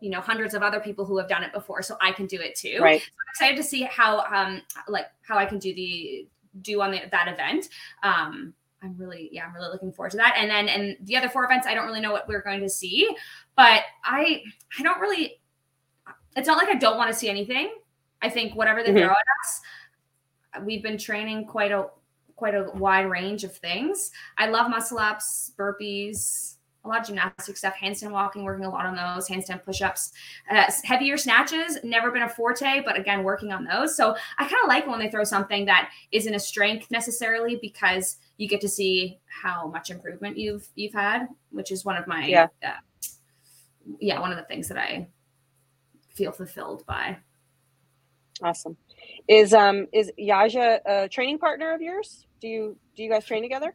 you 0.00 0.10
know 0.10 0.20
hundreds 0.20 0.54
of 0.54 0.62
other 0.62 0.80
people 0.80 1.04
who 1.04 1.18
have 1.18 1.28
done 1.28 1.42
it 1.42 1.52
before 1.52 1.82
so 1.82 1.96
i 2.00 2.10
can 2.10 2.26
do 2.26 2.40
it 2.40 2.54
too 2.54 2.78
right 2.80 3.00
so 3.00 3.06
i'm 3.06 3.30
excited 3.30 3.56
to 3.56 3.62
see 3.62 3.82
how 3.82 4.20
um 4.24 4.62
like 4.88 5.06
how 5.22 5.36
i 5.36 5.44
can 5.44 5.58
do 5.58 5.74
the 5.74 6.26
do 6.62 6.80
on 6.80 6.90
the, 6.90 7.00
that 7.10 7.28
event 7.28 7.68
um 8.02 8.52
i'm 8.82 8.96
really 8.96 9.28
yeah 9.30 9.44
i'm 9.44 9.54
really 9.54 9.68
looking 9.70 9.92
forward 9.92 10.10
to 10.10 10.16
that 10.16 10.34
and 10.36 10.50
then 10.50 10.68
and 10.68 10.96
the 11.06 11.16
other 11.16 11.28
four 11.28 11.44
events 11.44 11.66
i 11.66 11.74
don't 11.74 11.86
really 11.86 12.00
know 12.00 12.12
what 12.12 12.26
we're 12.26 12.42
going 12.42 12.60
to 12.60 12.68
see 12.68 13.08
but 13.56 13.82
i 14.02 14.42
i 14.78 14.82
don't 14.82 15.00
really 15.00 15.39
it's 16.36 16.46
not 16.46 16.56
like 16.56 16.68
i 16.68 16.78
don't 16.78 16.96
want 16.96 17.10
to 17.10 17.18
see 17.18 17.28
anything 17.28 17.74
i 18.22 18.28
think 18.28 18.54
whatever 18.54 18.82
they 18.82 18.90
mm-hmm. 18.90 18.98
throw 18.98 19.10
at 19.10 19.16
us 19.42 19.60
we've 20.64 20.82
been 20.82 20.98
training 20.98 21.46
quite 21.46 21.72
a 21.72 21.86
quite 22.36 22.54
a 22.54 22.70
wide 22.74 23.08
range 23.08 23.44
of 23.44 23.54
things 23.54 24.10
i 24.38 24.46
love 24.46 24.70
muscle 24.70 24.98
ups 24.98 25.52
burpees 25.56 26.56
a 26.84 26.88
lot 26.88 27.00
of 27.00 27.06
gymnastic 27.06 27.56
stuff, 27.56 27.74
handstand 27.74 28.10
walking, 28.10 28.42
working 28.42 28.64
a 28.64 28.70
lot 28.70 28.86
on 28.86 28.96
those, 28.96 29.28
handstand 29.28 29.62
push-ups, 29.64 30.12
uh, 30.50 30.64
heavier 30.82 31.16
snatches, 31.18 31.78
never 31.84 32.10
been 32.10 32.22
a 32.22 32.28
forte, 32.28 32.82
but 32.84 32.98
again, 32.98 33.22
working 33.22 33.52
on 33.52 33.64
those. 33.64 33.96
So 33.96 34.16
I 34.38 34.44
kind 34.44 34.62
of 34.62 34.68
like 34.68 34.86
when 34.86 34.98
they 34.98 35.10
throw 35.10 35.24
something 35.24 35.66
that 35.66 35.90
isn't 36.12 36.34
a 36.34 36.38
strength 36.38 36.90
necessarily 36.90 37.58
because 37.60 38.16
you 38.38 38.48
get 38.48 38.60
to 38.62 38.68
see 38.68 39.20
how 39.26 39.68
much 39.68 39.90
improvement 39.90 40.38
you've 40.38 40.68
you've 40.74 40.94
had, 40.94 41.28
which 41.50 41.70
is 41.70 41.84
one 41.84 41.96
of 41.96 42.06
my 42.06 42.24
yeah, 42.24 42.46
uh, 42.64 42.70
yeah 44.00 44.18
one 44.18 44.32
of 44.32 44.38
the 44.38 44.44
things 44.44 44.66
that 44.68 44.78
I 44.78 45.06
feel 46.14 46.32
fulfilled 46.32 46.84
by. 46.86 47.18
Awesome. 48.42 48.76
Is 49.28 49.52
um 49.52 49.86
is 49.92 50.10
Yaja 50.18 50.80
a 50.86 51.08
training 51.08 51.38
partner 51.38 51.72
of 51.74 51.82
yours? 51.82 52.26
Do 52.40 52.48
you 52.48 52.76
do 52.96 53.02
you 53.02 53.10
guys 53.10 53.24
train 53.24 53.42
together? 53.42 53.74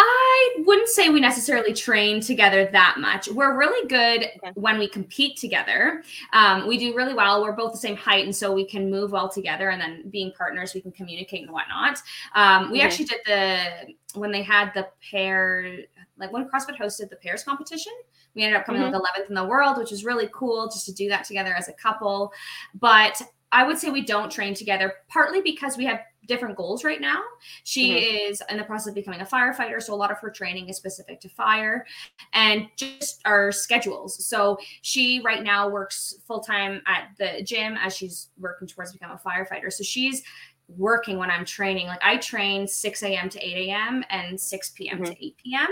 I 0.00 0.54
wouldn't 0.58 0.88
say 0.88 1.08
we 1.08 1.18
necessarily 1.18 1.72
train 1.72 2.20
together 2.20 2.68
that 2.70 2.96
much. 2.98 3.28
We're 3.28 3.58
really 3.58 3.88
good 3.88 4.28
okay. 4.36 4.52
when 4.54 4.78
we 4.78 4.88
compete 4.88 5.36
together. 5.36 6.04
Um, 6.32 6.68
we 6.68 6.78
do 6.78 6.94
really 6.94 7.14
well. 7.14 7.42
We're 7.42 7.52
both 7.52 7.72
the 7.72 7.78
same 7.78 7.96
height, 7.96 8.24
and 8.24 8.34
so 8.34 8.52
we 8.52 8.64
can 8.64 8.90
move 8.90 9.10
well 9.10 9.28
together. 9.28 9.70
And 9.70 9.80
then 9.80 10.08
being 10.10 10.32
partners, 10.38 10.72
we 10.72 10.80
can 10.80 10.92
communicate 10.92 11.42
and 11.42 11.50
whatnot. 11.50 12.00
Um, 12.36 12.70
we 12.70 12.78
mm-hmm. 12.78 12.86
actually 12.86 13.06
did 13.06 13.20
the 13.26 14.18
when 14.18 14.30
they 14.30 14.42
had 14.42 14.72
the 14.72 14.88
pair, 15.10 15.78
like 16.16 16.32
when 16.32 16.48
CrossFit 16.48 16.78
hosted 16.78 17.10
the 17.10 17.16
pairs 17.16 17.42
competition. 17.42 17.92
We 18.36 18.44
ended 18.44 18.60
up 18.60 18.66
coming 18.66 18.82
mm-hmm. 18.82 18.92
like 18.92 19.02
11th 19.16 19.28
in 19.30 19.34
the 19.34 19.44
world, 19.44 19.78
which 19.78 19.90
is 19.90 20.04
really 20.04 20.28
cool 20.32 20.66
just 20.66 20.86
to 20.86 20.92
do 20.92 21.08
that 21.08 21.24
together 21.24 21.54
as 21.54 21.68
a 21.68 21.72
couple. 21.72 22.32
But 22.78 23.20
I 23.52 23.66
would 23.66 23.78
say 23.78 23.90
we 23.90 24.04
don't 24.04 24.30
train 24.30 24.54
together, 24.54 24.94
partly 25.08 25.40
because 25.40 25.76
we 25.76 25.84
have 25.86 26.00
different 26.26 26.56
goals 26.56 26.84
right 26.84 27.00
now. 27.00 27.22
She 27.64 27.90
mm-hmm. 27.90 28.30
is 28.30 28.42
in 28.50 28.58
the 28.58 28.64
process 28.64 28.88
of 28.88 28.94
becoming 28.94 29.20
a 29.20 29.24
firefighter, 29.24 29.82
so 29.82 29.94
a 29.94 29.96
lot 29.96 30.10
of 30.10 30.18
her 30.18 30.30
training 30.30 30.68
is 30.68 30.76
specific 30.76 31.20
to 31.20 31.28
fire 31.28 31.86
and 32.34 32.68
just 32.76 33.20
our 33.24 33.50
schedules. 33.50 34.24
So 34.24 34.58
she 34.82 35.20
right 35.24 35.42
now 35.42 35.68
works 35.68 36.16
full 36.26 36.40
time 36.40 36.82
at 36.86 37.08
the 37.18 37.42
gym 37.42 37.76
as 37.78 37.96
she's 37.96 38.28
working 38.38 38.68
towards 38.68 38.92
becoming 38.92 39.16
a 39.16 39.28
firefighter. 39.28 39.72
So 39.72 39.82
she's 39.82 40.22
working 40.68 41.16
when 41.16 41.30
I'm 41.30 41.44
training. 41.44 41.86
Like 41.86 42.02
I 42.04 42.18
train 42.18 42.68
6 42.68 43.02
a.m. 43.02 43.28
to 43.30 43.44
8 43.44 43.68
a.m. 43.68 44.04
and 44.10 44.38
6 44.38 44.70
p.m. 44.70 44.96
mm-hmm. 44.96 45.04
to 45.04 45.24
8 45.24 45.36
p.m. 45.42 45.68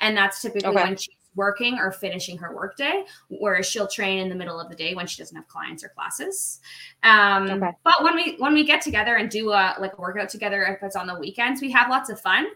And 0.00 0.16
that's 0.16 0.42
typically 0.42 0.70
okay. 0.70 0.82
when 0.82 0.96
she's 0.96 1.14
working 1.34 1.78
or 1.78 1.92
finishing 1.92 2.36
her 2.38 2.54
workday, 2.54 3.04
whereas 3.28 3.66
she'll 3.66 3.86
train 3.86 4.18
in 4.18 4.28
the 4.28 4.34
middle 4.34 4.60
of 4.60 4.68
the 4.68 4.74
day 4.74 4.94
when 4.94 5.06
she 5.06 5.20
doesn't 5.22 5.36
have 5.36 5.46
clients 5.48 5.84
or 5.84 5.88
classes. 5.88 6.60
Um, 7.02 7.48
okay. 7.48 7.70
But 7.84 8.02
when 8.02 8.16
we 8.16 8.36
when 8.38 8.54
we 8.54 8.64
get 8.64 8.82
together 8.82 9.16
and 9.16 9.30
do 9.30 9.50
a 9.50 9.76
like 9.78 9.96
a 9.96 10.00
workout 10.00 10.28
together, 10.28 10.62
if 10.64 10.82
it's 10.82 10.96
on 10.96 11.06
the 11.06 11.18
weekends, 11.18 11.60
we 11.60 11.70
have 11.70 11.88
lots 11.88 12.10
of 12.10 12.20
fun. 12.20 12.46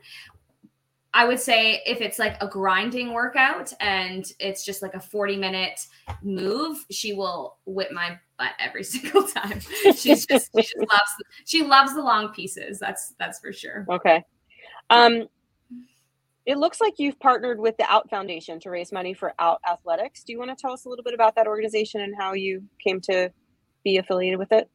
I 1.15 1.25
would 1.25 1.39
say 1.39 1.81
if 1.87 2.01
it's 2.01 2.19
like 2.19 2.37
a 2.43 2.49
grinding 2.49 3.13
workout 3.13 3.73
and 3.79 4.27
it's 4.41 4.65
just 4.65 4.83
like 4.83 4.95
a 4.95 5.01
40 5.01 5.37
minute 5.37 5.87
move, 6.23 6.85
she 6.91 7.13
will 7.15 7.59
whip 7.67 7.93
my 7.93 8.19
butt 8.37 8.51
every 8.59 8.83
single 8.85 9.23
time. 9.23 9.61
She's 9.97 10.27
just 10.27 10.51
she 10.57 10.63
just 10.63 10.77
loves 10.79 11.15
she 11.47 11.63
loves 11.63 11.95
the 11.95 12.03
long 12.03 12.31
pieces. 12.31 12.81
That's 12.81 13.15
that's 13.19 13.39
for 13.39 13.53
sure. 13.53 13.87
Okay. 13.89 14.25
Um 14.91 15.29
it 16.47 16.59
looks 16.59 16.81
like 16.81 16.95
you've 16.99 17.19
partnered 17.21 17.59
with 17.59 17.77
the 17.77 17.91
Out 17.91 18.09
Foundation 18.11 18.61
to 18.61 18.71
raise 18.71 18.93
money 18.93 19.15
for 19.15 19.33
Out 19.39 19.61
Athletics. 19.71 20.25
Do 20.25 20.33
you 20.33 20.39
want 20.39 20.51
to 20.51 20.61
tell 20.61 20.73
us 20.73 20.85
a 20.85 20.89
little 20.89 21.05
bit 21.05 21.15
about 21.15 21.35
that 21.37 21.47
organization 21.47 22.03
and 22.03 22.15
how 22.19 22.35
you 22.35 22.63
came 22.83 23.01
to 23.03 23.33
be 23.83 23.97
affiliated 23.97 24.39
with 24.39 24.53
it? 24.53 24.69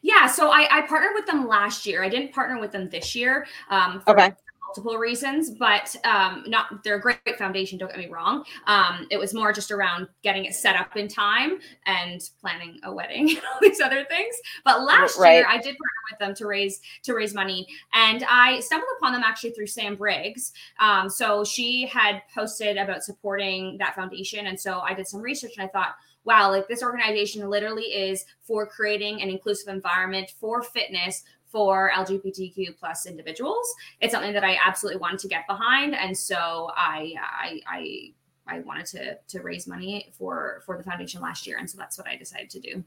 Yeah, 0.00 0.26
so 0.26 0.50
I, 0.50 0.68
I 0.70 0.82
partnered 0.82 1.12
with 1.14 1.26
them 1.26 1.46
last 1.46 1.86
year. 1.86 2.02
I 2.02 2.08
didn't 2.08 2.32
partner 2.32 2.60
with 2.60 2.72
them 2.72 2.88
this 2.88 3.14
year. 3.14 3.46
Um, 3.70 4.02
okay. 4.06 4.32
Multiple 4.72 4.96
reasons, 4.96 5.50
but 5.50 5.94
um, 6.04 6.44
not 6.46 6.82
they're 6.82 6.96
a 6.96 7.00
great 7.00 7.18
foundation. 7.36 7.78
Don't 7.78 7.90
get 7.90 7.98
me 7.98 8.08
wrong. 8.08 8.44
Um, 8.66 9.06
it 9.10 9.18
was 9.18 9.34
more 9.34 9.52
just 9.52 9.70
around 9.70 10.08
getting 10.22 10.46
it 10.46 10.54
set 10.54 10.76
up 10.76 10.96
in 10.96 11.08
time 11.08 11.58
and 11.84 12.22
planning 12.40 12.80
a 12.84 12.92
wedding 12.92 13.28
and 13.36 13.38
all 13.38 13.58
these 13.60 13.80
other 13.80 14.04
things. 14.04 14.34
But 14.64 14.82
last 14.82 15.18
right. 15.18 15.36
year, 15.36 15.46
I 15.46 15.56
did 15.56 15.76
partner 15.76 16.02
with 16.10 16.18
them 16.20 16.34
to 16.36 16.46
raise 16.46 16.80
to 17.02 17.14
raise 17.14 17.34
money, 17.34 17.66
and 17.92 18.24
I 18.28 18.60
stumbled 18.60 18.88
upon 18.98 19.12
them 19.12 19.22
actually 19.24 19.50
through 19.50 19.66
Sam 19.66 19.94
Briggs. 19.94 20.52
Um, 20.80 21.10
so 21.10 21.44
she 21.44 21.86
had 21.86 22.22
posted 22.34 22.78
about 22.78 23.04
supporting 23.04 23.76
that 23.78 23.94
foundation, 23.94 24.46
and 24.46 24.58
so 24.58 24.80
I 24.80 24.94
did 24.94 25.06
some 25.06 25.20
research, 25.20 25.52
and 25.58 25.66
I 25.66 25.68
thought 25.68 25.96
wow, 26.24 26.50
like 26.50 26.68
this 26.68 26.84
organization 26.84 27.50
literally 27.50 27.82
is 27.82 28.24
for 28.42 28.64
creating 28.64 29.20
an 29.20 29.28
inclusive 29.28 29.66
environment 29.66 30.32
for 30.38 30.62
fitness 30.62 31.24
for 31.52 31.92
LGBTQ 31.94 32.78
plus 32.78 33.06
individuals. 33.06 33.72
It's 34.00 34.12
something 34.12 34.32
that 34.32 34.42
I 34.42 34.58
absolutely 34.64 35.00
wanted 35.00 35.20
to 35.20 35.28
get 35.28 35.46
behind, 35.46 35.94
and 35.94 36.16
so 36.16 36.70
I 36.74 37.14
I 37.20 37.60
I, 37.66 38.12
I 38.46 38.60
wanted 38.60 38.86
to 38.86 39.18
to 39.28 39.42
raise 39.42 39.68
money 39.68 40.12
for 40.18 40.62
for 40.66 40.76
the 40.78 40.82
foundation 40.82 41.20
last 41.20 41.46
year, 41.46 41.58
and 41.58 41.70
so 41.70 41.76
that's 41.78 41.98
what 41.98 42.08
I 42.08 42.16
decided 42.16 42.50
to 42.50 42.60
do. 42.60 42.84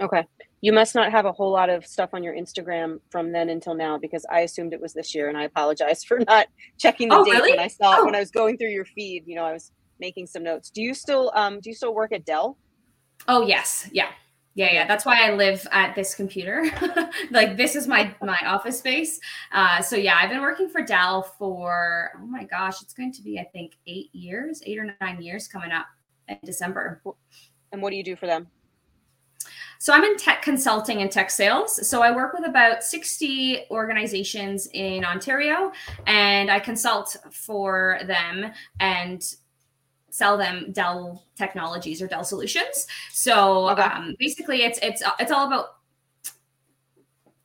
Okay. 0.00 0.26
You 0.60 0.72
must 0.72 0.94
not 0.94 1.10
have 1.10 1.26
a 1.26 1.32
whole 1.32 1.50
lot 1.50 1.70
of 1.70 1.86
stuff 1.86 2.10
on 2.12 2.22
your 2.22 2.34
Instagram 2.34 3.00
from 3.10 3.32
then 3.32 3.48
until 3.48 3.74
now 3.74 3.98
because 3.98 4.24
I 4.30 4.40
assumed 4.40 4.72
it 4.72 4.80
was 4.80 4.92
this 4.92 5.14
year 5.14 5.28
and 5.28 5.36
I 5.36 5.44
apologize 5.44 6.04
for 6.08 6.20
not 6.20 6.46
checking 6.78 7.08
the 7.08 7.16
oh, 7.16 7.24
date 7.24 7.32
really? 7.32 7.50
when 7.52 7.60
I 7.60 7.68
saw 7.68 7.96
oh. 7.96 8.02
it 8.02 8.04
when 8.06 8.14
I 8.14 8.20
was 8.20 8.30
going 8.30 8.56
through 8.56 8.70
your 8.70 8.84
feed. 8.84 9.24
You 9.26 9.36
know, 9.36 9.44
I 9.44 9.52
was 9.52 9.72
making 9.98 10.26
some 10.26 10.42
notes. 10.42 10.70
Do 10.70 10.82
you 10.82 10.94
still 10.94 11.30
um 11.34 11.60
do 11.60 11.70
you 11.70 11.74
still 11.74 11.94
work 11.94 12.12
at 12.12 12.24
Dell? 12.24 12.56
Oh 13.28 13.46
yes. 13.46 13.88
Yeah. 13.92 14.10
Yeah, 14.60 14.72
yeah. 14.72 14.86
That's 14.86 15.06
why 15.06 15.26
I 15.26 15.32
live 15.32 15.66
at 15.72 15.94
this 15.94 16.14
computer. 16.14 16.66
like 17.30 17.56
this 17.56 17.74
is 17.74 17.88
my 17.88 18.14
my 18.20 18.36
office 18.44 18.78
space. 18.78 19.18
Uh, 19.52 19.80
so 19.80 19.96
yeah, 19.96 20.18
I've 20.20 20.28
been 20.28 20.42
working 20.42 20.68
for 20.68 20.82
Dell 20.82 21.22
for 21.22 22.10
oh 22.18 22.26
my 22.26 22.44
gosh, 22.44 22.82
it's 22.82 22.92
going 22.92 23.10
to 23.12 23.22
be 23.22 23.38
I 23.38 23.44
think 23.44 23.78
eight 23.86 24.14
years, 24.14 24.62
eight 24.66 24.78
or 24.78 24.94
nine 25.00 25.22
years 25.22 25.48
coming 25.48 25.72
up 25.72 25.86
in 26.28 26.36
December. 26.44 27.00
And 27.72 27.80
what 27.80 27.88
do 27.88 27.96
you 27.96 28.04
do 28.04 28.16
for 28.16 28.26
them? 28.26 28.48
So 29.78 29.94
I'm 29.94 30.04
in 30.04 30.18
tech 30.18 30.42
consulting 30.42 31.00
and 31.00 31.10
tech 31.10 31.30
sales. 31.30 31.88
So 31.88 32.02
I 32.02 32.14
work 32.14 32.34
with 32.34 32.46
about 32.46 32.84
60 32.84 33.64
organizations 33.70 34.68
in 34.74 35.06
Ontario 35.06 35.72
and 36.06 36.50
I 36.50 36.60
consult 36.60 37.16
for 37.32 38.00
them 38.06 38.52
and 38.78 39.22
sell 40.10 40.36
them 40.36 40.72
Dell 40.72 41.24
technologies 41.36 42.02
or 42.02 42.06
Dell 42.06 42.24
solutions. 42.24 42.86
So 43.10 43.70
okay. 43.70 43.82
um, 43.82 44.16
basically, 44.18 44.62
it's 44.62 44.78
it's 44.82 45.02
it's 45.18 45.32
all 45.32 45.46
about 45.46 45.76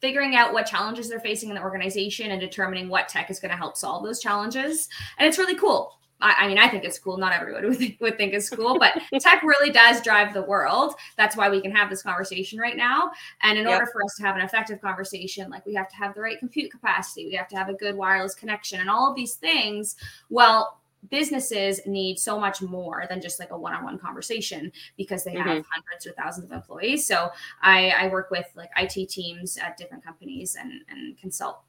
figuring 0.01 0.35
out 0.35 0.53
what 0.53 0.65
challenges 0.65 1.09
they're 1.09 1.19
facing 1.19 1.49
in 1.49 1.55
the 1.55 1.61
organization 1.61 2.31
and 2.31 2.39
determining 2.39 2.89
what 2.89 3.07
tech 3.07 3.31
is 3.31 3.39
going 3.39 3.51
to 3.51 3.57
help 3.57 3.75
solve 3.75 4.03
those 4.03 4.19
challenges. 4.19 4.87
And 5.17 5.27
it's 5.27 5.37
really 5.37 5.55
cool. 5.55 5.97
I, 6.21 6.35
I 6.39 6.47
mean, 6.47 6.57
I 6.57 6.69
think 6.69 6.83
it's 6.83 6.99
cool. 6.99 7.17
Not 7.17 7.33
everyone 7.33 7.63
would 7.69 7.77
think, 7.77 7.97
would 8.01 8.17
think 8.17 8.33
it's 8.33 8.49
cool, 8.49 8.77
but 8.77 9.01
tech 9.19 9.43
really 9.43 9.71
does 9.71 10.01
drive 10.01 10.33
the 10.33 10.43
world. 10.43 10.93
That's 11.17 11.35
why 11.35 11.49
we 11.49 11.61
can 11.61 11.71
have 11.71 11.89
this 11.89 12.03
conversation 12.03 12.59
right 12.59 12.77
now. 12.77 13.11
And 13.41 13.57
in 13.57 13.65
yep. 13.65 13.79
order 13.79 13.91
for 13.91 14.03
us 14.03 14.15
to 14.17 14.23
have 14.23 14.35
an 14.35 14.41
effective 14.41 14.81
conversation, 14.81 15.49
like 15.49 15.65
we 15.65 15.73
have 15.73 15.89
to 15.89 15.95
have 15.95 16.13
the 16.13 16.21
right 16.21 16.39
compute 16.39 16.71
capacity, 16.71 17.25
we 17.25 17.33
have 17.33 17.47
to 17.49 17.55
have 17.57 17.69
a 17.69 17.73
good 17.73 17.95
wireless 17.95 18.35
connection, 18.35 18.79
and 18.81 18.89
all 18.89 19.09
of 19.09 19.15
these 19.15 19.35
things. 19.35 19.95
Well, 20.29 20.79
businesses 21.09 21.81
need 21.85 22.19
so 22.19 22.39
much 22.39 22.61
more 22.61 23.05
than 23.09 23.21
just 23.21 23.39
like 23.39 23.51
a 23.51 23.57
one-on-one 23.57 23.99
conversation 23.99 24.71
because 24.97 25.23
they 25.23 25.33
have 25.33 25.45
mm-hmm. 25.45 25.69
hundreds 25.71 26.05
or 26.05 26.11
thousands 26.13 26.51
of 26.51 26.51
employees. 26.51 27.05
So 27.05 27.29
I, 27.61 27.89
I 27.89 28.07
work 28.07 28.31
with 28.31 28.45
like 28.55 28.69
it 28.77 29.09
teams 29.09 29.57
at 29.57 29.77
different 29.77 30.03
companies 30.03 30.55
and 30.59 30.71
and 30.89 31.17
consult. 31.17 31.61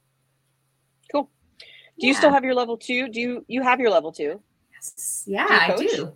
Cool. 1.10 1.30
Do 1.58 1.66
yeah. 1.98 2.08
you 2.08 2.14
still 2.14 2.32
have 2.32 2.44
your 2.44 2.54
level 2.54 2.76
two? 2.76 3.08
Do 3.08 3.20
you 3.20 3.44
you 3.48 3.62
have 3.62 3.80
your 3.80 3.90
level 3.90 4.12
two? 4.12 4.40
Yes. 4.72 5.24
Yeah 5.26 5.46
do 5.68 5.72
i 5.72 5.76
do. 5.76 5.96
do 5.96 6.12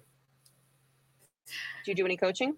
you 1.87 1.95
do 1.95 2.05
any 2.05 2.17
coaching 2.17 2.55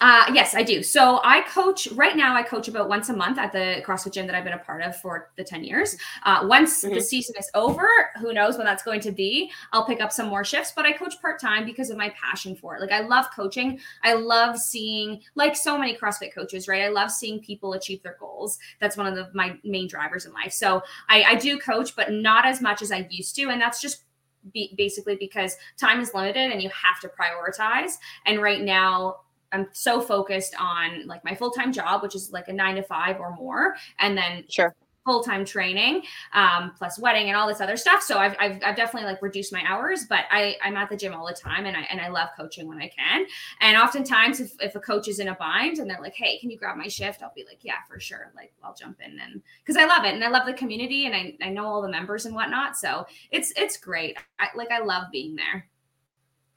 uh, 0.00 0.30
yes, 0.32 0.54
I 0.54 0.62
do. 0.62 0.82
So 0.82 1.20
I 1.24 1.40
coach 1.42 1.88
right 1.92 2.16
now. 2.16 2.34
I 2.34 2.42
coach 2.42 2.68
about 2.68 2.88
once 2.88 3.08
a 3.08 3.16
month 3.16 3.38
at 3.38 3.52
the 3.52 3.82
CrossFit 3.86 4.12
gym 4.12 4.26
that 4.26 4.36
I've 4.36 4.44
been 4.44 4.52
a 4.52 4.58
part 4.58 4.82
of 4.82 4.96
for 4.96 5.30
the 5.36 5.44
ten 5.44 5.64
years. 5.64 5.96
Uh, 6.24 6.44
once 6.44 6.84
mm-hmm. 6.84 6.94
the 6.94 7.00
season 7.00 7.34
is 7.38 7.50
over, 7.54 7.88
who 8.20 8.34
knows 8.34 8.58
when 8.58 8.66
that's 8.66 8.82
going 8.82 9.00
to 9.00 9.12
be? 9.12 9.50
I'll 9.72 9.86
pick 9.86 10.00
up 10.00 10.12
some 10.12 10.28
more 10.28 10.44
shifts, 10.44 10.72
but 10.76 10.84
I 10.84 10.92
coach 10.92 11.14
part 11.22 11.40
time 11.40 11.64
because 11.64 11.88
of 11.88 11.96
my 11.96 12.10
passion 12.10 12.54
for 12.54 12.76
it. 12.76 12.80
Like 12.80 12.92
I 12.92 13.00
love 13.00 13.26
coaching. 13.34 13.78
I 14.02 14.14
love 14.14 14.58
seeing, 14.58 15.22
like 15.34 15.56
so 15.56 15.78
many 15.78 15.96
CrossFit 15.96 16.34
coaches, 16.34 16.68
right? 16.68 16.82
I 16.82 16.88
love 16.88 17.10
seeing 17.10 17.40
people 17.40 17.72
achieve 17.72 18.02
their 18.02 18.16
goals. 18.20 18.58
That's 18.80 18.96
one 18.96 19.06
of 19.06 19.14
the, 19.14 19.30
my 19.32 19.56
main 19.64 19.88
drivers 19.88 20.26
in 20.26 20.32
life. 20.32 20.52
So 20.52 20.82
I, 21.08 21.22
I 21.22 21.34
do 21.36 21.58
coach, 21.58 21.96
but 21.96 22.12
not 22.12 22.44
as 22.44 22.60
much 22.60 22.82
as 22.82 22.92
I 22.92 23.06
used 23.10 23.34
to, 23.36 23.48
and 23.48 23.60
that's 23.60 23.80
just 23.80 24.04
be, 24.52 24.74
basically 24.76 25.16
because 25.16 25.56
time 25.78 26.00
is 26.00 26.14
limited 26.14 26.52
and 26.52 26.62
you 26.62 26.70
have 26.70 27.00
to 27.00 27.08
prioritize. 27.08 27.94
And 28.26 28.40
right 28.40 28.62
now, 28.62 29.16
I'm 29.52 29.68
so 29.72 30.00
focused 30.00 30.54
on 30.58 31.06
like 31.06 31.24
my 31.24 31.34
full 31.34 31.50
time 31.50 31.72
job, 31.72 32.02
which 32.02 32.14
is 32.14 32.32
like 32.32 32.48
a 32.48 32.52
nine 32.52 32.76
to 32.76 32.82
five 32.82 33.20
or 33.20 33.34
more, 33.34 33.76
and 33.98 34.16
then 34.16 34.44
sure 34.48 34.74
full 35.06 35.22
time 35.22 35.44
training, 35.44 36.02
um, 36.34 36.72
plus 36.76 36.98
wedding 36.98 37.28
and 37.28 37.36
all 37.36 37.46
this 37.46 37.60
other 37.60 37.76
stuff. 37.76 38.02
So 38.02 38.18
I've, 38.18 38.34
I've, 38.40 38.60
I've, 38.62 38.76
definitely 38.76 39.08
like 39.08 39.22
reduced 39.22 39.52
my 39.52 39.62
hours, 39.66 40.04
but 40.06 40.24
I, 40.30 40.56
I'm 40.62 40.76
at 40.76 40.90
the 40.90 40.96
gym 40.96 41.14
all 41.14 41.26
the 41.26 41.32
time 41.32 41.64
and 41.64 41.76
I, 41.76 41.82
and 41.82 42.00
I 42.00 42.08
love 42.08 42.30
coaching 42.36 42.66
when 42.66 42.78
I 42.78 42.88
can. 42.88 43.24
And 43.60 43.76
oftentimes 43.76 44.40
if, 44.40 44.52
if 44.60 44.74
a 44.74 44.80
coach 44.80 45.06
is 45.06 45.20
in 45.20 45.28
a 45.28 45.34
bind 45.36 45.78
and 45.78 45.88
they're 45.88 46.00
like, 46.00 46.14
Hey, 46.14 46.38
can 46.40 46.50
you 46.50 46.58
grab 46.58 46.76
my 46.76 46.88
shift? 46.88 47.22
I'll 47.22 47.32
be 47.34 47.44
like, 47.44 47.60
yeah, 47.62 47.76
for 47.88 48.00
sure. 48.00 48.32
Like 48.34 48.52
I'll 48.64 48.74
jump 48.74 48.98
in 49.00 49.18
and 49.20 49.40
cause 49.64 49.76
I 49.76 49.86
love 49.86 50.04
it. 50.04 50.12
And 50.12 50.24
I 50.24 50.28
love 50.28 50.44
the 50.44 50.52
community 50.52 51.06
and 51.06 51.14
I, 51.14 51.36
I 51.40 51.50
know 51.50 51.64
all 51.66 51.80
the 51.80 51.88
members 51.88 52.26
and 52.26 52.34
whatnot. 52.34 52.76
So 52.76 53.06
it's, 53.30 53.52
it's 53.56 53.76
great. 53.76 54.18
I, 54.40 54.48
like 54.56 54.72
I 54.72 54.80
love 54.80 55.04
being 55.12 55.36
there. 55.36 55.68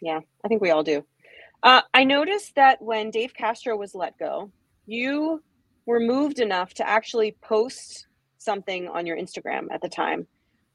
Yeah, 0.02 0.22
I 0.44 0.48
think 0.48 0.62
we 0.62 0.72
all 0.72 0.84
do. 0.84 1.06
Uh, 1.64 1.82
I 1.94 2.04
noticed 2.04 2.56
that 2.56 2.82
when 2.82 3.12
Dave 3.12 3.34
Castro 3.34 3.76
was 3.76 3.94
let 3.94 4.18
go, 4.18 4.52
you 4.86 5.44
were 5.86 6.00
moved 6.00 6.40
enough 6.40 6.74
to 6.76 6.88
actually 6.88 7.36
post 7.42 8.08
something 8.38 8.88
on 8.88 9.06
your 9.06 9.18
Instagram 9.18 9.68
at 9.72 9.82
the 9.82 9.90
time. 9.90 10.26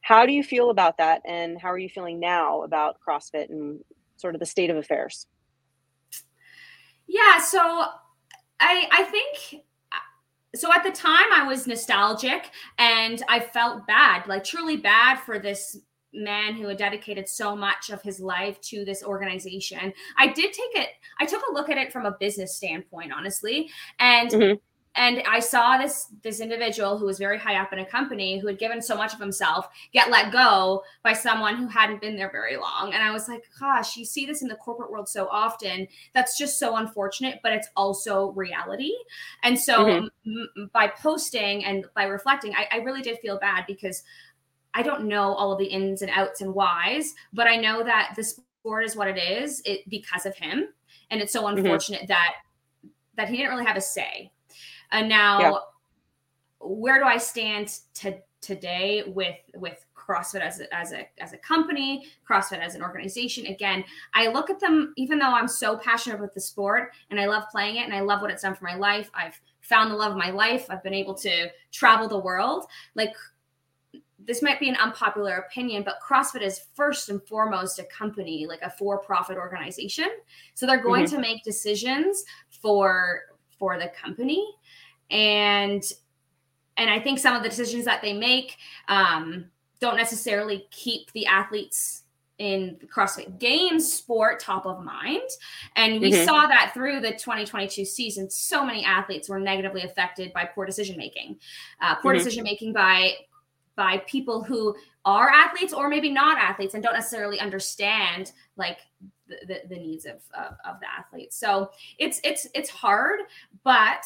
How 0.03 0.27
do 0.27 0.33
you 0.33 0.43
feel 0.43 0.71
about 0.71 0.99
that? 0.99 1.23
And 1.27 1.59
how 1.61 1.69
are 1.69 1.79
you 1.79 1.89
feeling 1.89 2.21
now 2.21 2.63
about 2.63 2.97
CrossFit 3.07 3.49
and 3.49 3.81
sort 4.17 4.35
of 4.35 4.41
the 4.41 4.47
state 4.47 4.69
of 4.69 4.77
affairs? 4.77 5.27
Yeah, 7.07 7.41
so 7.41 7.87
I 8.61 8.89
I 8.91 9.03
think 9.05 9.63
so 10.55 10.73
at 10.73 10.85
the 10.85 10.91
time 10.91 11.33
I 11.33 11.47
was 11.47 11.67
nostalgic 11.67 12.51
and 12.79 13.23
I 13.29 13.41
felt 13.41 13.87
bad, 13.87 14.27
like 14.27 14.45
truly 14.45 14.77
bad 14.77 15.17
for 15.21 15.39
this 15.39 15.79
man 16.15 16.55
who 16.55 16.69
had 16.69 16.79
dedicated 16.79 17.29
so 17.29 17.57
much 17.57 17.91
of 17.91 18.01
his 18.03 18.21
life 18.21 18.61
to 18.63 18.85
this 18.85 19.03
organization. 19.03 19.93
I 20.17 20.29
did 20.29 20.53
take 20.53 20.83
it, 20.83 20.89
I 21.19 21.27
took 21.27 21.43
a 21.49 21.53
look 21.53 21.69
at 21.69 21.79
it 21.79 21.93
from 21.93 22.07
a 22.07 22.17
business 22.19 22.57
standpoint, 22.57 23.13
honestly. 23.13 23.71
And 23.99 24.31
mm-hmm. 24.31 24.55
and 24.97 25.23
I 25.29 25.41
saw 25.41 25.77
this 25.77 26.07
this 26.23 26.41
individual 26.41 26.99
who 26.99 27.07
was 27.07 27.19
very 27.19 27.39
high 27.39 27.57
up 27.61 27.73
in 27.73 27.81
a 27.81 27.85
company 27.85 28.39
who 28.39 28.47
had 28.47 28.59
given 28.59 28.81
so 28.81 28.97
much 28.97 29.13
of 29.13 29.19
himself 29.19 29.69
get 29.93 30.11
let 30.11 30.33
go 30.33 30.85
by 31.03 31.13
someone 31.13 31.57
who 31.57 31.67
hadn't 31.67 32.01
been 32.01 32.17
there 32.17 32.31
very 32.31 32.57
long. 32.57 32.93
And 32.95 33.03
I 33.03 33.11
was 33.11 33.29
like, 33.29 33.43
gosh, 33.59 33.97
you 33.97 34.05
see 34.05 34.25
this 34.25 34.43
in 34.43 34.49
the 34.49 34.55
corporate 34.55 34.91
world 34.91 35.09
so 35.09 35.27
often. 35.29 35.89
That's 36.13 36.39
just 36.39 36.59
so 36.59 36.77
unfortunate, 36.77 37.41
but 37.43 37.53
it's 37.53 37.69
also 37.77 38.31
reality. 38.33 38.93
And 39.43 39.59
so 39.59 39.85
mm-hmm. 39.85 40.07
m- 40.27 40.71
by 40.73 40.87
posting 40.89 41.65
and 41.65 41.87
by 41.95 42.05
reflecting, 42.05 42.55
I, 42.55 42.69
I 42.71 42.77
really 42.79 43.03
did 43.03 43.19
feel 43.19 43.39
bad 43.39 43.65
because 43.67 44.05
I 44.75 44.83
don't 44.83 45.05
know 45.07 45.35
all 45.35 45.53
of 45.53 45.59
the 45.59 45.67
ins 45.67 46.03
and 46.03 46.11
outs 46.11 46.41
and 46.41 46.53
whys, 46.53 47.15
but 47.33 47.47
I 47.47 47.57
know 47.57 47.83
that 47.85 48.15
the 48.17 48.25
sport 48.25 48.85
is 48.85 48.97
what 48.97 49.09
it 49.09 49.19
is 49.19 49.63
it, 49.65 49.89
because 49.89 50.27
of 50.27 50.37
him. 50.37 50.69
And 51.11 51.21
it's 51.21 51.33
so 51.33 51.45
mm-hmm. 51.45 51.59
unfortunate 51.59 52.03
mm-hmm. 52.03 52.09
that 52.09 52.35
that 53.17 53.29
he 53.29 53.37
didn't 53.37 53.53
really 53.53 53.65
have 53.65 53.77
a 53.77 53.81
say. 53.81 54.33
And 54.91 55.09
now 55.09 55.41
yeah. 55.41 55.59
where 56.61 56.99
do 56.99 57.05
I 57.05 57.17
stand 57.17 57.79
to 57.95 58.19
today 58.41 59.05
with 59.07 59.37
with 59.55 59.85
CrossFit 59.97 60.41
as 60.41 60.61
a, 60.61 60.75
as 60.75 60.93
a 60.93 61.09
as 61.19 61.33
a 61.33 61.39
company, 61.39 62.07
CrossFit 62.29 62.59
as 62.59 62.75
an 62.75 62.83
organization. 62.83 63.47
Again, 63.47 63.85
I 64.13 64.29
look 64.29 64.51
at 64.51 64.61
them 64.61 64.93
even 64.97 65.19
though 65.19 65.33
I'm 65.33 65.49
so 65.49 65.77
passionate 65.77 66.17
about 66.17 66.35
the 66.35 66.41
sport 66.41 66.93
and 67.11 67.19
I 67.19 67.27
love 67.27 67.45
playing 67.51 67.77
it 67.77 67.85
and 67.85 67.95
I 67.95 68.01
love 68.01 68.21
what 68.21 68.31
it's 68.31 68.43
done 68.43 68.55
for 68.55 68.65
my 68.65 68.75
life. 68.75 69.11
I've 69.15 69.41
found 69.61 69.91
the 69.91 69.97
love 69.97 70.13
of 70.13 70.19
my 70.19 70.31
life. 70.31 70.67
I've 70.69 70.83
been 70.83 70.95
able 70.95 71.15
to 71.15 71.49
travel 71.73 72.07
the 72.07 72.19
world. 72.19 72.67
Like 72.95 73.15
this 74.27 74.43
might 74.43 74.61
be 74.61 74.69
an 74.69 74.77
unpopular 74.77 75.37
opinion, 75.37 75.83
but 75.83 75.97
CrossFit 76.07 76.43
is 76.43 76.67
first 76.75 77.09
and 77.09 77.23
foremost 77.27 77.79
a 77.79 77.85
company, 77.85 78.47
like 78.47 78.63
a 78.63 78.71
for-profit 78.71 79.37
organization. 79.37 80.09
So 80.55 80.67
they're 80.67 80.83
going 80.83 81.05
mm-hmm. 81.05 81.17
to 81.17 81.23
make 81.23 81.43
decisions 81.45 82.25
for 82.51 83.23
for 83.59 83.79
the 83.79 83.91
company, 84.01 84.45
and 85.11 85.83
and 86.77 86.91
I 86.91 86.99
think 86.99 87.19
some 87.19 87.37
of 87.37 87.43
the 87.43 87.49
decisions 87.49 87.85
that 87.85 88.03
they 88.03 88.13
make 88.13 88.57
um, 88.89 89.47
don't 89.81 89.97
necessarily 89.97 90.67
keep 90.71 91.13
the 91.13 91.27
athletes 91.27 92.05
in 92.39 92.77
the 92.81 92.87
CrossFit 92.87 93.39
Games 93.39 93.93
sport 93.93 94.41
top 94.41 94.67
of 94.67 94.83
mind. 94.83 95.23
And 95.77 96.01
we 96.01 96.11
mm-hmm. 96.11 96.25
saw 96.25 96.47
that 96.47 96.73
through 96.75 97.01
the 97.01 97.13
2022 97.13 97.85
season. 97.85 98.29
So 98.29 98.65
many 98.65 98.85
athletes 98.85 99.29
were 99.29 99.39
negatively 99.39 99.83
affected 99.83 100.33
by 100.33 100.47
poor 100.47 100.67
decision 100.67 100.97
making, 100.97 101.39
uh, 101.81 101.95
poor 101.97 102.13
mm-hmm. 102.13 102.19
decision 102.19 102.43
making 102.43 102.73
by 102.73 103.13
by 103.77 103.99
people 104.07 104.43
who 104.43 104.75
are 105.05 105.31
athletes 105.31 105.73
or 105.73 105.89
maybe 105.89 106.11
not 106.11 106.39
athletes 106.39 106.75
and 106.75 106.83
don't 106.83 106.95
necessarily 106.95 107.41
understand 107.41 108.33
like 108.57 108.79
the, 109.29 109.37
the, 109.47 109.61
the 109.69 109.77
needs 109.77 110.05
of, 110.05 110.17
of, 110.37 110.57
of 110.65 110.81
the 110.81 110.87
athletes 110.99 111.37
so 111.37 111.71
it's 111.99 112.21
it's 112.25 112.47
it's 112.55 112.71
hard 112.71 113.21
but 113.65 114.05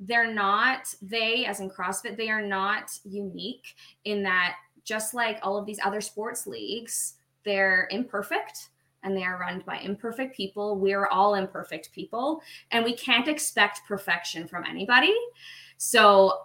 they're 0.00 0.32
not 0.32 0.92
they 1.00 1.44
as 1.44 1.60
in 1.60 1.70
crossfit 1.70 2.16
they 2.16 2.28
are 2.28 2.42
not 2.42 2.90
unique 3.04 3.74
in 4.04 4.22
that 4.22 4.54
just 4.84 5.14
like 5.14 5.38
all 5.42 5.56
of 5.56 5.64
these 5.64 5.78
other 5.84 6.00
sports 6.00 6.46
leagues 6.46 7.14
they're 7.44 7.88
imperfect 7.90 8.70
and 9.02 9.16
they 9.16 9.24
are 9.24 9.38
run 9.38 9.62
by 9.66 9.78
imperfect 9.78 10.36
people. 10.36 10.78
We're 10.78 11.06
all 11.08 11.34
imperfect 11.34 11.92
people 11.92 12.40
and 12.70 12.84
we 12.84 12.94
can't 12.94 13.28
expect 13.28 13.82
perfection 13.86 14.46
from 14.46 14.64
anybody. 14.64 15.14
So 15.76 16.42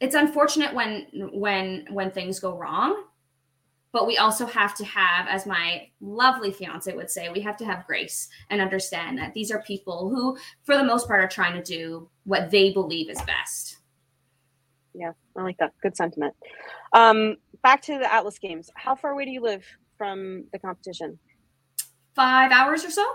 it's 0.00 0.14
unfortunate 0.14 0.74
when 0.74 1.06
when 1.32 1.86
when 1.90 2.10
things 2.10 2.40
go 2.40 2.56
wrong 2.56 3.04
but 3.92 4.06
we 4.06 4.18
also 4.18 4.46
have 4.46 4.74
to 4.74 4.84
have 4.84 5.26
as 5.28 5.46
my 5.46 5.88
lovely 6.00 6.52
fiance 6.52 6.94
would 6.94 7.10
say 7.10 7.28
we 7.30 7.40
have 7.40 7.56
to 7.56 7.64
have 7.64 7.86
grace 7.86 8.28
and 8.50 8.60
understand 8.60 9.18
that 9.18 9.32
these 9.34 9.50
are 9.50 9.62
people 9.62 10.10
who 10.10 10.36
for 10.62 10.76
the 10.76 10.84
most 10.84 11.06
part 11.08 11.22
are 11.22 11.28
trying 11.28 11.54
to 11.54 11.62
do 11.62 12.08
what 12.24 12.50
they 12.50 12.72
believe 12.72 13.10
is 13.10 13.20
best. 13.22 13.78
Yeah 14.94 15.12
i 15.36 15.42
like 15.42 15.56
that. 15.58 15.72
Good 15.82 15.96
sentiment. 15.96 16.34
Um 16.92 17.36
back 17.62 17.82
to 17.82 17.98
the 17.98 18.12
atlas 18.12 18.38
games. 18.38 18.70
How 18.74 18.94
far 18.94 19.12
away 19.12 19.24
do 19.24 19.30
you 19.30 19.40
live 19.40 19.64
from 19.96 20.44
the 20.52 20.58
competition? 20.58 21.18
Five 22.14 22.52
hours 22.52 22.84
or 22.84 22.90
so? 22.90 23.06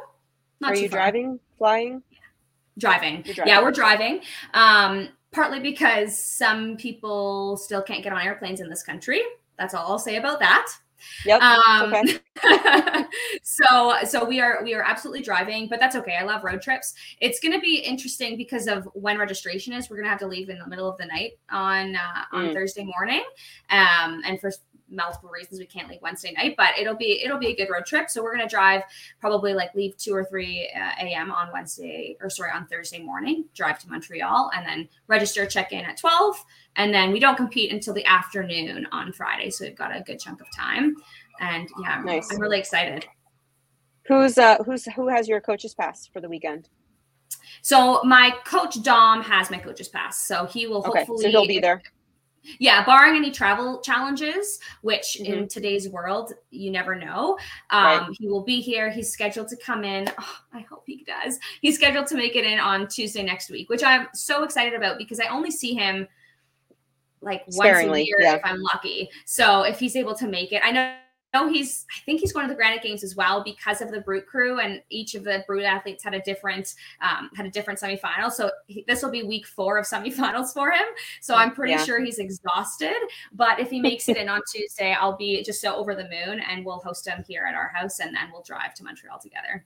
Not 0.59 0.71
are 0.71 0.75
you 0.75 0.89
far. 0.89 0.99
driving? 0.99 1.39
Flying? 1.57 2.01
Driving. 2.79 3.21
driving 3.21 3.47
yeah 3.47 3.61
we're 3.61 3.71
driving. 3.71 4.21
Um 4.53 5.09
partly 5.33 5.59
because 5.59 6.17
some 6.17 6.77
people 6.77 7.57
still 7.57 7.81
can't 7.81 8.03
get 8.03 8.13
on 8.13 8.21
airplanes 8.21 8.61
in 8.61 8.69
this 8.69 8.83
country. 8.83 9.21
That's 9.57 9.73
all 9.73 9.91
I'll 9.91 9.99
say 9.99 10.15
about 10.17 10.39
that. 10.39 10.67
Yep. 11.25 11.41
Um, 11.41 11.93
okay. 11.93 13.05
so 13.43 13.95
so 14.05 14.23
we 14.23 14.39
are 14.39 14.63
we 14.63 14.73
are 14.73 14.83
absolutely 14.83 15.21
driving, 15.21 15.67
but 15.67 15.79
that's 15.79 15.95
okay. 15.97 16.15
I 16.15 16.23
love 16.23 16.43
road 16.43 16.61
trips. 16.61 16.93
It's 17.19 17.39
going 17.39 17.53
to 17.53 17.59
be 17.59 17.79
interesting 17.79 18.37
because 18.37 18.67
of 18.67 18.87
when 18.93 19.17
registration 19.17 19.73
is. 19.73 19.89
We're 19.89 19.97
going 19.97 20.05
to 20.05 20.09
have 20.09 20.19
to 20.19 20.27
leave 20.27 20.49
in 20.49 20.59
the 20.59 20.67
middle 20.67 20.89
of 20.89 20.97
the 20.97 21.05
night 21.05 21.33
on 21.49 21.95
uh, 21.95 22.23
on 22.31 22.45
mm. 22.45 22.53
Thursday 22.53 22.85
morning, 22.85 23.23
um, 23.69 24.21
and 24.25 24.39
for 24.39 24.51
multiple 24.89 25.29
reasons 25.29 25.59
we 25.59 25.65
can't 25.65 25.89
leave 25.89 26.01
Wednesday 26.01 26.31
night, 26.31 26.55
but 26.57 26.69
it'll 26.79 26.95
be 26.95 27.23
it'll 27.23 27.37
be 27.37 27.47
a 27.47 27.55
good 27.55 27.69
road 27.71 27.85
trip. 27.85 28.09
So 28.09 28.23
we're 28.23 28.35
gonna 28.35 28.47
drive 28.47 28.83
probably 29.19 29.53
like 29.53 29.73
leave 29.75 29.97
two 29.97 30.13
or 30.13 30.25
three 30.25 30.69
uh, 30.75 31.03
a.m. 31.03 31.31
on 31.31 31.49
Wednesday 31.51 32.17
or 32.21 32.29
sorry 32.29 32.51
on 32.51 32.67
Thursday 32.67 32.99
morning, 32.99 33.45
drive 33.53 33.79
to 33.79 33.89
Montreal, 33.89 34.51
and 34.55 34.65
then 34.65 34.87
register 35.07 35.45
check 35.45 35.71
in 35.71 35.85
at 35.85 35.97
twelve, 35.97 36.35
and 36.75 36.93
then 36.93 37.11
we 37.11 37.19
don't 37.19 37.35
compete 37.37 37.71
until 37.71 37.93
the 37.93 38.05
afternoon 38.05 38.87
on 38.91 39.11
Friday. 39.13 39.49
So 39.49 39.65
we've 39.65 39.75
got 39.75 39.95
a 39.95 40.01
good 40.01 40.19
chunk 40.19 40.41
of 40.41 40.47
time, 40.55 40.95
and 41.39 41.67
yeah, 41.81 42.01
nice. 42.03 42.31
I'm 42.31 42.39
really 42.39 42.59
excited. 42.59 43.05
Who's 44.07 44.37
uh 44.37 44.57
who's 44.63 44.85
who 44.85 45.07
has 45.07 45.27
your 45.27 45.41
coach's 45.41 45.73
pass 45.73 46.07
for 46.07 46.21
the 46.21 46.29
weekend? 46.29 46.69
So 47.61 48.03
my 48.03 48.33
coach 48.45 48.81
Dom 48.83 49.21
has 49.23 49.49
my 49.49 49.57
coach's 49.57 49.87
pass, 49.87 50.19
so 50.27 50.45
he 50.45 50.67
will 50.67 50.85
okay, 50.85 50.99
hopefully 50.99 51.23
so 51.23 51.29
he'll 51.29 51.47
be 51.47 51.59
there 51.59 51.81
yeah 52.59 52.85
barring 52.85 53.15
any 53.15 53.31
travel 53.31 53.79
challenges 53.81 54.59
which 54.81 55.17
mm-hmm. 55.19 55.33
in 55.33 55.47
today's 55.47 55.89
world 55.89 56.33
you 56.51 56.71
never 56.71 56.95
know 56.95 57.37
um, 57.69 57.83
right. 57.83 58.07
he 58.19 58.27
will 58.27 58.43
be 58.43 58.61
here 58.61 58.89
he's 58.89 59.11
scheduled 59.11 59.47
to 59.47 59.57
come 59.57 59.83
in 59.83 60.09
oh, 60.19 60.35
i 60.53 60.59
hope 60.61 60.83
he 60.85 61.03
does 61.03 61.39
he's 61.61 61.75
scheduled 61.75 62.07
to 62.07 62.15
make 62.15 62.35
it 62.35 62.45
in 62.45 62.59
on 62.59 62.87
tuesday 62.87 63.23
next 63.23 63.49
week 63.49 63.69
which 63.69 63.83
i'm 63.83 64.07
so 64.13 64.43
excited 64.43 64.73
about 64.73 64.97
because 64.97 65.19
i 65.19 65.27
only 65.27 65.51
see 65.51 65.73
him 65.73 66.07
like 67.21 67.43
Sparingly, 67.49 67.87
once 67.87 67.99
a 67.99 68.05
year 68.05 68.17
yeah. 68.19 68.35
if 68.35 68.41
i'm 68.43 68.61
lucky 68.61 69.09
so 69.25 69.63
if 69.63 69.79
he's 69.79 69.95
able 69.95 70.15
to 70.15 70.27
make 70.27 70.51
it 70.51 70.61
i 70.63 70.71
know 70.71 70.95
know 71.33 71.49
he's 71.49 71.85
I 71.91 71.99
think 72.05 72.19
he's 72.19 72.31
going 72.31 72.47
to 72.47 72.53
the 72.53 72.55
Granite 72.55 72.83
Games 72.83 73.03
as 73.03 73.15
well 73.15 73.43
because 73.43 73.81
of 73.81 73.91
the 73.91 74.01
Brute 74.01 74.27
crew 74.27 74.59
and 74.59 74.81
each 74.89 75.15
of 75.15 75.23
the 75.23 75.43
Brute 75.47 75.63
athletes 75.63 76.03
had 76.03 76.13
a 76.13 76.21
different 76.21 76.75
um, 77.01 77.29
had 77.35 77.45
a 77.45 77.49
different 77.49 77.79
semifinal. 77.79 78.31
So 78.31 78.51
he, 78.67 78.83
this 78.87 79.01
will 79.01 79.11
be 79.11 79.23
week 79.23 79.45
four 79.45 79.77
of 79.77 79.85
semifinals 79.93 80.53
for 80.53 80.71
him. 80.71 80.85
So 81.21 81.35
I'm 81.35 81.51
pretty 81.51 81.73
yeah. 81.73 81.83
sure 81.83 82.03
he's 82.03 82.19
exhausted. 82.19 82.95
But 83.33 83.59
if 83.59 83.69
he 83.69 83.79
makes 83.79 84.09
it 84.09 84.17
in 84.17 84.29
on 84.29 84.41
Tuesday, 84.51 84.93
I'll 84.93 85.17
be 85.17 85.43
just 85.43 85.61
so 85.61 85.75
over 85.75 85.95
the 85.95 86.03
moon 86.03 86.39
and 86.39 86.65
we'll 86.65 86.79
host 86.79 87.07
him 87.07 87.23
here 87.27 87.45
at 87.47 87.55
our 87.55 87.69
house 87.69 87.99
and 87.99 88.15
then 88.15 88.29
we'll 88.31 88.43
drive 88.43 88.73
to 88.75 88.83
Montreal 88.83 89.19
together. 89.19 89.65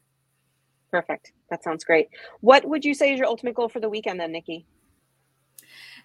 Perfect. 0.92 1.34
That 1.50 1.64
sounds 1.64 1.84
great. 1.84 2.08
What 2.42 2.66
would 2.66 2.86
you 2.86 2.94
say 2.94 3.12
is 3.12 3.20
your 3.20 3.28
ultimate 3.28 3.56
goal 3.56 3.70
for 3.70 3.80
the 3.80 3.90
weekend 3.90 4.20
then, 4.20 4.32
Nikki? 4.32 4.66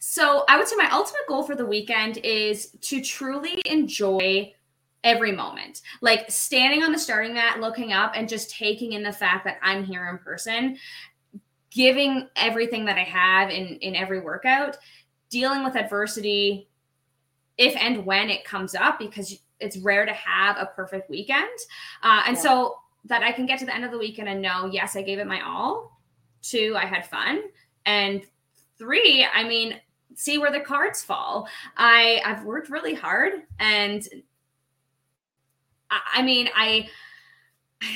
So 0.01 0.45
I 0.49 0.59
would 0.59 0.67
say 0.67 0.75
my 0.75 0.89
ultimate 0.91 1.23
goal 1.29 1.45
for 1.45 1.55
the 1.55 1.65
weekend 1.65 2.19
is 2.19 2.73
to 2.81 3.01
truly 3.01 3.63
enjoy 3.67 4.53
every 5.05 5.33
moment. 5.33 5.83
Like 6.01 6.31
standing 6.31 6.83
on 6.83 6.93
the 6.93 6.99
starting 6.99 7.35
mat, 7.35 7.61
looking 7.61 7.93
up, 7.93 8.13
and 8.15 8.29
just 8.29 8.51
taking 8.51 8.93
in 8.93 9.03
the 9.03 9.13
fact 9.13 9.45
that 9.45 9.59
I'm 9.63 9.85
here 9.85 10.09
in 10.09 10.19
person, 10.19 10.77
giving 11.71 12.29
everything 12.37 12.85
that 12.87 12.99
I 12.99 13.05
have 13.05 13.51
in 13.51 13.77
in 13.79 13.97
every 13.97 14.21
workout, 14.21 14.77
dealing 15.31 15.65
with 15.65 15.77
adversity 15.77 16.69
if 17.59 17.77
and 17.77 18.05
when 18.05 18.31
it 18.31 18.45
comes 18.45 18.75
up 18.75 18.99
because 18.99 19.39
it's 19.61 19.77
rare 19.79 20.05
to 20.05 20.13
have 20.13 20.57
a 20.59 20.67
perfect 20.67 21.09
weekend. 21.09 21.49
Uh, 22.03 22.23
and 22.27 22.37
yeah. 22.37 22.43
so 22.43 22.77
that 23.05 23.23
I 23.23 23.33
can 23.33 23.47
get 23.47 23.59
to 23.61 23.67
the 23.67 23.75
end 23.75 23.85
of 23.85 23.91
the 23.91 23.99
weekend 23.99 24.29
and 24.29 24.43
know, 24.43 24.67
yes, 24.67 24.97
I 24.97 25.03
gave 25.03 25.19
it 25.19 25.27
my 25.27 25.41
all. 25.41 26.01
Two, 26.41 26.75
I 26.77 26.87
had 26.87 27.07
fun. 27.07 27.43
And 27.87 28.23
three, 28.79 29.27
I 29.33 29.45
mean, 29.45 29.81
see 30.15 30.39
where 30.39 30.53
the 30.53 30.61
cards 30.61 31.03
fall. 31.03 31.49
I 31.77 32.21
I've 32.25 32.45
worked 32.45 32.69
really 32.69 32.95
hard 32.95 33.35
and 33.59 34.07
I, 35.93 36.21
I 36.21 36.23
mean, 36.23 36.49
I 36.57 36.89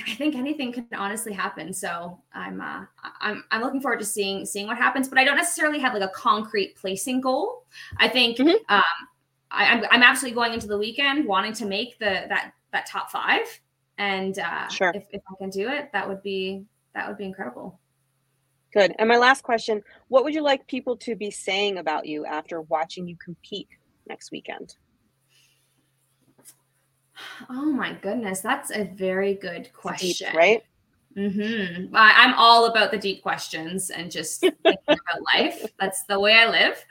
I 0.07 0.15
think 0.15 0.35
anything 0.35 0.73
can 0.73 0.87
honestly 0.97 1.33
happen. 1.33 1.73
So 1.73 2.19
I'm 2.33 2.61
uh, 2.61 2.85
I'm 3.21 3.45
I'm 3.51 3.63
looking 3.63 3.81
forward 3.81 4.01
to 4.01 4.05
seeing 4.05 4.45
seeing 4.45 4.67
what 4.67 4.77
happens. 4.77 5.09
But 5.09 5.19
I 5.19 5.25
don't 5.25 5.37
necessarily 5.37 5.79
have 5.79 5.95
like 5.95 6.03
a 6.03 6.09
concrete 6.09 6.77
placing 6.77 7.21
goal. 7.21 7.65
I 7.99 8.09
think 8.09 8.39
mm-hmm. 8.39 8.57
um, 8.69 8.83
I, 9.51 9.65
am 9.65 9.79
I'm, 9.79 9.85
I'm 9.93 10.03
absolutely 10.03 10.35
going 10.35 10.53
into 10.53 10.67
the 10.67 10.79
weekend 10.79 11.27
wanting 11.27 11.53
to 11.55 11.67
make 11.67 11.99
the 11.99 12.27
that 12.29 12.53
that 12.73 12.87
top 12.87 13.11
five. 13.11 13.43
And 13.99 14.39
uh, 14.39 14.69
sure. 14.69 14.93
if, 14.95 15.05
if 15.11 15.23
I 15.31 15.35
can 15.39 15.49
do 15.49 15.71
it, 15.71 15.91
that 15.93 16.07
would 16.07 16.23
be 16.23 16.65
that 16.95 17.09
would 17.09 17.17
be 17.17 17.25
incredible. 17.25 17.79
Good. 18.73 18.95
And 18.99 19.09
my 19.09 19.17
last 19.17 19.43
question: 19.43 19.83
What 20.09 20.25
would 20.25 20.35
you 20.35 20.43
like 20.43 20.67
people 20.67 20.97
to 20.99 21.15
be 21.15 21.31
saying 21.31 21.79
about 21.79 22.07
you 22.07 22.27
after 22.27 22.63
watching 22.63 23.07
you 23.07 23.17
compete 23.17 23.69
next 24.09 24.31
weekend? 24.33 24.77
Oh 27.49 27.65
my 27.65 27.93
goodness, 27.95 28.41
that's 28.41 28.71
a 28.71 28.85
very 28.85 29.35
good 29.35 29.73
question. 29.73 30.29
Deep, 30.29 30.37
right? 30.37 30.63
Mm-hmm. 31.17 31.95
I'm 31.95 32.35
all 32.35 32.67
about 32.67 32.91
the 32.91 32.99
deep 32.99 33.23
questions 33.23 33.91
and 33.91 34.11
just 34.11 34.41
thinking 34.41 34.57
about 34.87 35.23
life. 35.35 35.67
That's 35.81 36.03
the 36.05 36.21
way 36.21 36.35
I 36.35 36.49
live. 36.49 36.85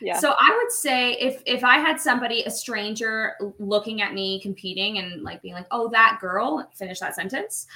Yeah. 0.00 0.18
So 0.18 0.30
I 0.38 0.58
would 0.60 0.72
say 0.72 1.14
if 1.14 1.42
if 1.44 1.64
I 1.64 1.78
had 1.78 2.00
somebody, 2.00 2.44
a 2.44 2.50
stranger, 2.50 3.34
looking 3.58 4.00
at 4.00 4.14
me 4.14 4.40
competing 4.40 4.98
and 4.98 5.22
like 5.22 5.42
being 5.42 5.54
like, 5.54 5.66
"Oh, 5.70 5.88
that 5.90 6.18
girl," 6.20 6.70
finish 6.74 7.00
that 7.00 7.14
sentence. 7.14 7.66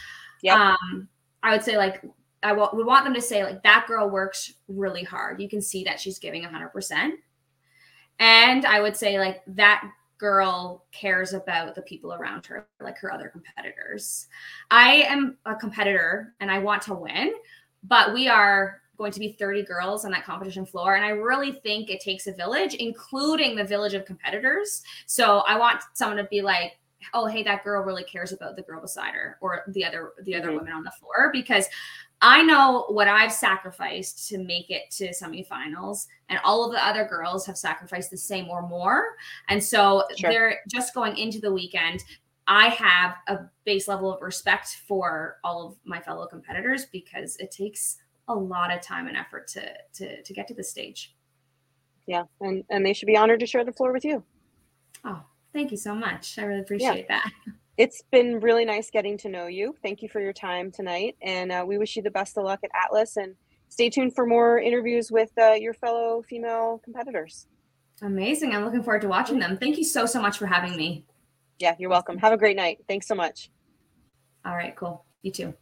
Yeah. 0.41 0.77
Um, 0.83 1.09
I 1.43 1.53
would 1.53 1.63
say 1.63 1.77
like 1.77 2.03
I 2.43 2.51
w- 2.51 2.69
would 2.73 2.87
want 2.87 3.05
them 3.05 3.15
to 3.15 3.21
say 3.21 3.45
like 3.45 3.63
that 3.65 3.87
girl 3.89 4.09
works 4.09 4.55
really 4.69 5.03
hard. 5.03 5.41
You 5.41 5.49
can 5.49 5.61
see 5.61 5.85
that 5.85 6.01
she's 6.01 6.19
giving 6.19 6.45
hundred 6.45 6.71
percent. 6.71 7.15
And 8.19 8.65
I 8.65 8.81
would 8.81 8.97
say 8.97 9.19
like 9.19 9.43
that 9.49 9.91
girl 10.23 10.85
cares 10.93 11.33
about 11.33 11.75
the 11.75 11.83
people 11.83 12.15
around 12.15 12.47
her, 12.47 12.69
like 12.81 12.97
her 12.97 13.13
other 13.13 13.29
competitors. 13.29 14.29
I 14.71 15.03
am 15.09 15.37
a 15.47 15.57
competitor 15.57 16.35
and 16.39 16.49
I 16.49 16.61
want 16.61 16.81
to 16.83 16.95
win, 16.95 17.33
but 17.83 18.15
we 18.15 18.29
are 18.29 18.81
going 18.97 19.11
to 19.11 19.19
be 19.19 19.33
30 19.33 19.65
girls 19.65 20.05
on 20.05 20.13
that 20.13 20.25
competition 20.25 20.65
floor. 20.65 20.95
And 20.95 21.05
I 21.05 21.09
really 21.09 21.51
think 21.51 21.91
it 21.91 21.99
takes 21.99 22.29
a 22.29 22.33
village, 22.33 22.75
including 22.75 23.57
the 23.57 23.65
village 23.65 23.95
of 23.95 24.05
competitors. 24.05 24.85
So 25.07 25.39
I 25.41 25.59
want 25.59 25.83
someone 25.95 26.19
to 26.19 26.25
be 26.25 26.41
like, 26.41 26.79
oh 27.15 27.27
hey 27.27 27.43
that 27.43 27.65
girl 27.65 27.83
really 27.83 28.05
cares 28.05 28.31
about 28.31 28.55
the 28.55 28.63
girl 28.63 28.81
beside 28.81 29.13
her 29.13 29.37
or 29.41 29.65
the 29.67 29.85
other 29.85 30.13
the 30.23 30.37
other 30.37 30.51
mm-hmm. 30.51 30.59
women 30.59 30.73
on 30.73 30.85
the 30.85 30.91
floor 30.93 31.31
because 31.33 31.67
I 32.23 32.43
know 32.43 32.87
what 32.89 33.09
I've 33.09 33.33
sacrificed 33.33 34.29
to 34.29 34.39
make 34.39 34.71
it 34.71 34.91
to 34.93 35.09
semifinals, 35.09 36.07
and 36.29 36.39
all 36.45 36.65
of 36.65 36.73
the 36.73 36.85
other 36.85 37.05
girls 37.05 37.45
have 37.47 37.59
sacrificed 37.59 38.13
the 38.13 38.17
same 38.17 38.49
or 38.49 38.67
more. 38.67 39.17
And 39.49 39.63
so 39.63 40.05
sure. 40.17 40.31
they're 40.31 40.61
just 40.71 40.95
going 40.95 41.17
into 41.17 41.41
the 41.41 41.53
weekend. 41.53 42.01
I 42.47 42.69
have 42.69 43.17
a 43.27 43.41
base 43.65 43.89
level 43.89 44.13
of 44.13 44.23
respect 44.23 44.79
for 44.87 45.39
all 45.43 45.67
of 45.67 45.77
my 45.85 46.01
fellow 46.01 46.27
competitors 46.29 46.87
because 46.93 47.37
it 47.37 47.51
takes 47.51 47.99
a 48.29 48.35
lot 48.35 48.73
of 48.73 48.81
time 48.81 49.09
and 49.09 49.17
effort 49.17 49.49
to 49.49 49.73
to 49.95 50.23
to 50.23 50.33
get 50.33 50.47
to 50.47 50.55
this 50.55 50.71
stage. 50.71 51.17
Yeah, 52.07 52.23
and 52.41 52.63
and 52.71 52.87
they 52.87 52.93
should 52.93 53.07
be 53.07 53.17
honored 53.17 53.41
to 53.41 53.47
share 53.47 53.65
the 53.65 53.73
floor 53.73 53.93
with 53.93 54.05
you. 54.05 54.23
Oh, 55.05 55.23
thank 55.53 55.73
you 55.73 55.77
so 55.77 55.93
much. 55.93 56.39
I 56.39 56.43
really 56.43 56.61
appreciate 56.61 57.07
yeah. 57.09 57.21
that. 57.25 57.33
It's 57.79 58.03
been 58.11 58.41
really 58.41 58.65
nice 58.65 58.91
getting 58.91 59.17
to 59.19 59.29
know 59.29 59.47
you. 59.47 59.75
Thank 59.83 60.03
you 60.03 60.09
for 60.09 60.21
your 60.21 60.35
time 60.35 60.71
tonight. 60.71 61.17
And 61.23 61.51
uh, 61.51 61.65
we 61.67 61.79
wish 61.79 61.97
you 61.97 62.03
the 62.03 62.11
best 62.11 62.37
of 62.37 62.45
luck 62.45 62.61
at 62.63 62.71
Atlas 62.75 63.17
and 63.17 63.35
stay 63.69 63.89
tuned 63.89 64.15
for 64.15 64.27
more 64.27 64.59
interviews 64.59 65.11
with 65.11 65.31
uh, 65.41 65.53
your 65.53 65.73
fellow 65.73 66.23
female 66.23 66.81
competitors. 66.85 67.47
Amazing. 68.03 68.55
I'm 68.55 68.65
looking 68.65 68.83
forward 68.83 69.03
to 69.03 69.09
watching 69.09 69.39
them. 69.39 69.57
Thank 69.57 69.79
you 69.79 69.85
so, 69.85 70.05
so 70.05 70.21
much 70.21 70.37
for 70.37 70.47
having 70.47 70.77
me. 70.77 71.07
Yeah, 71.59 71.75
you're 71.79 71.89
welcome. 71.89 72.19
Have 72.19 72.33
a 72.33 72.37
great 72.37 72.57
night. 72.57 72.79
Thanks 72.89 73.07
so 73.07 73.15
much. 73.15 73.51
All 74.45 74.55
right, 74.55 74.77
cool. 74.77 75.07
You 75.23 75.31
too. 75.31 75.55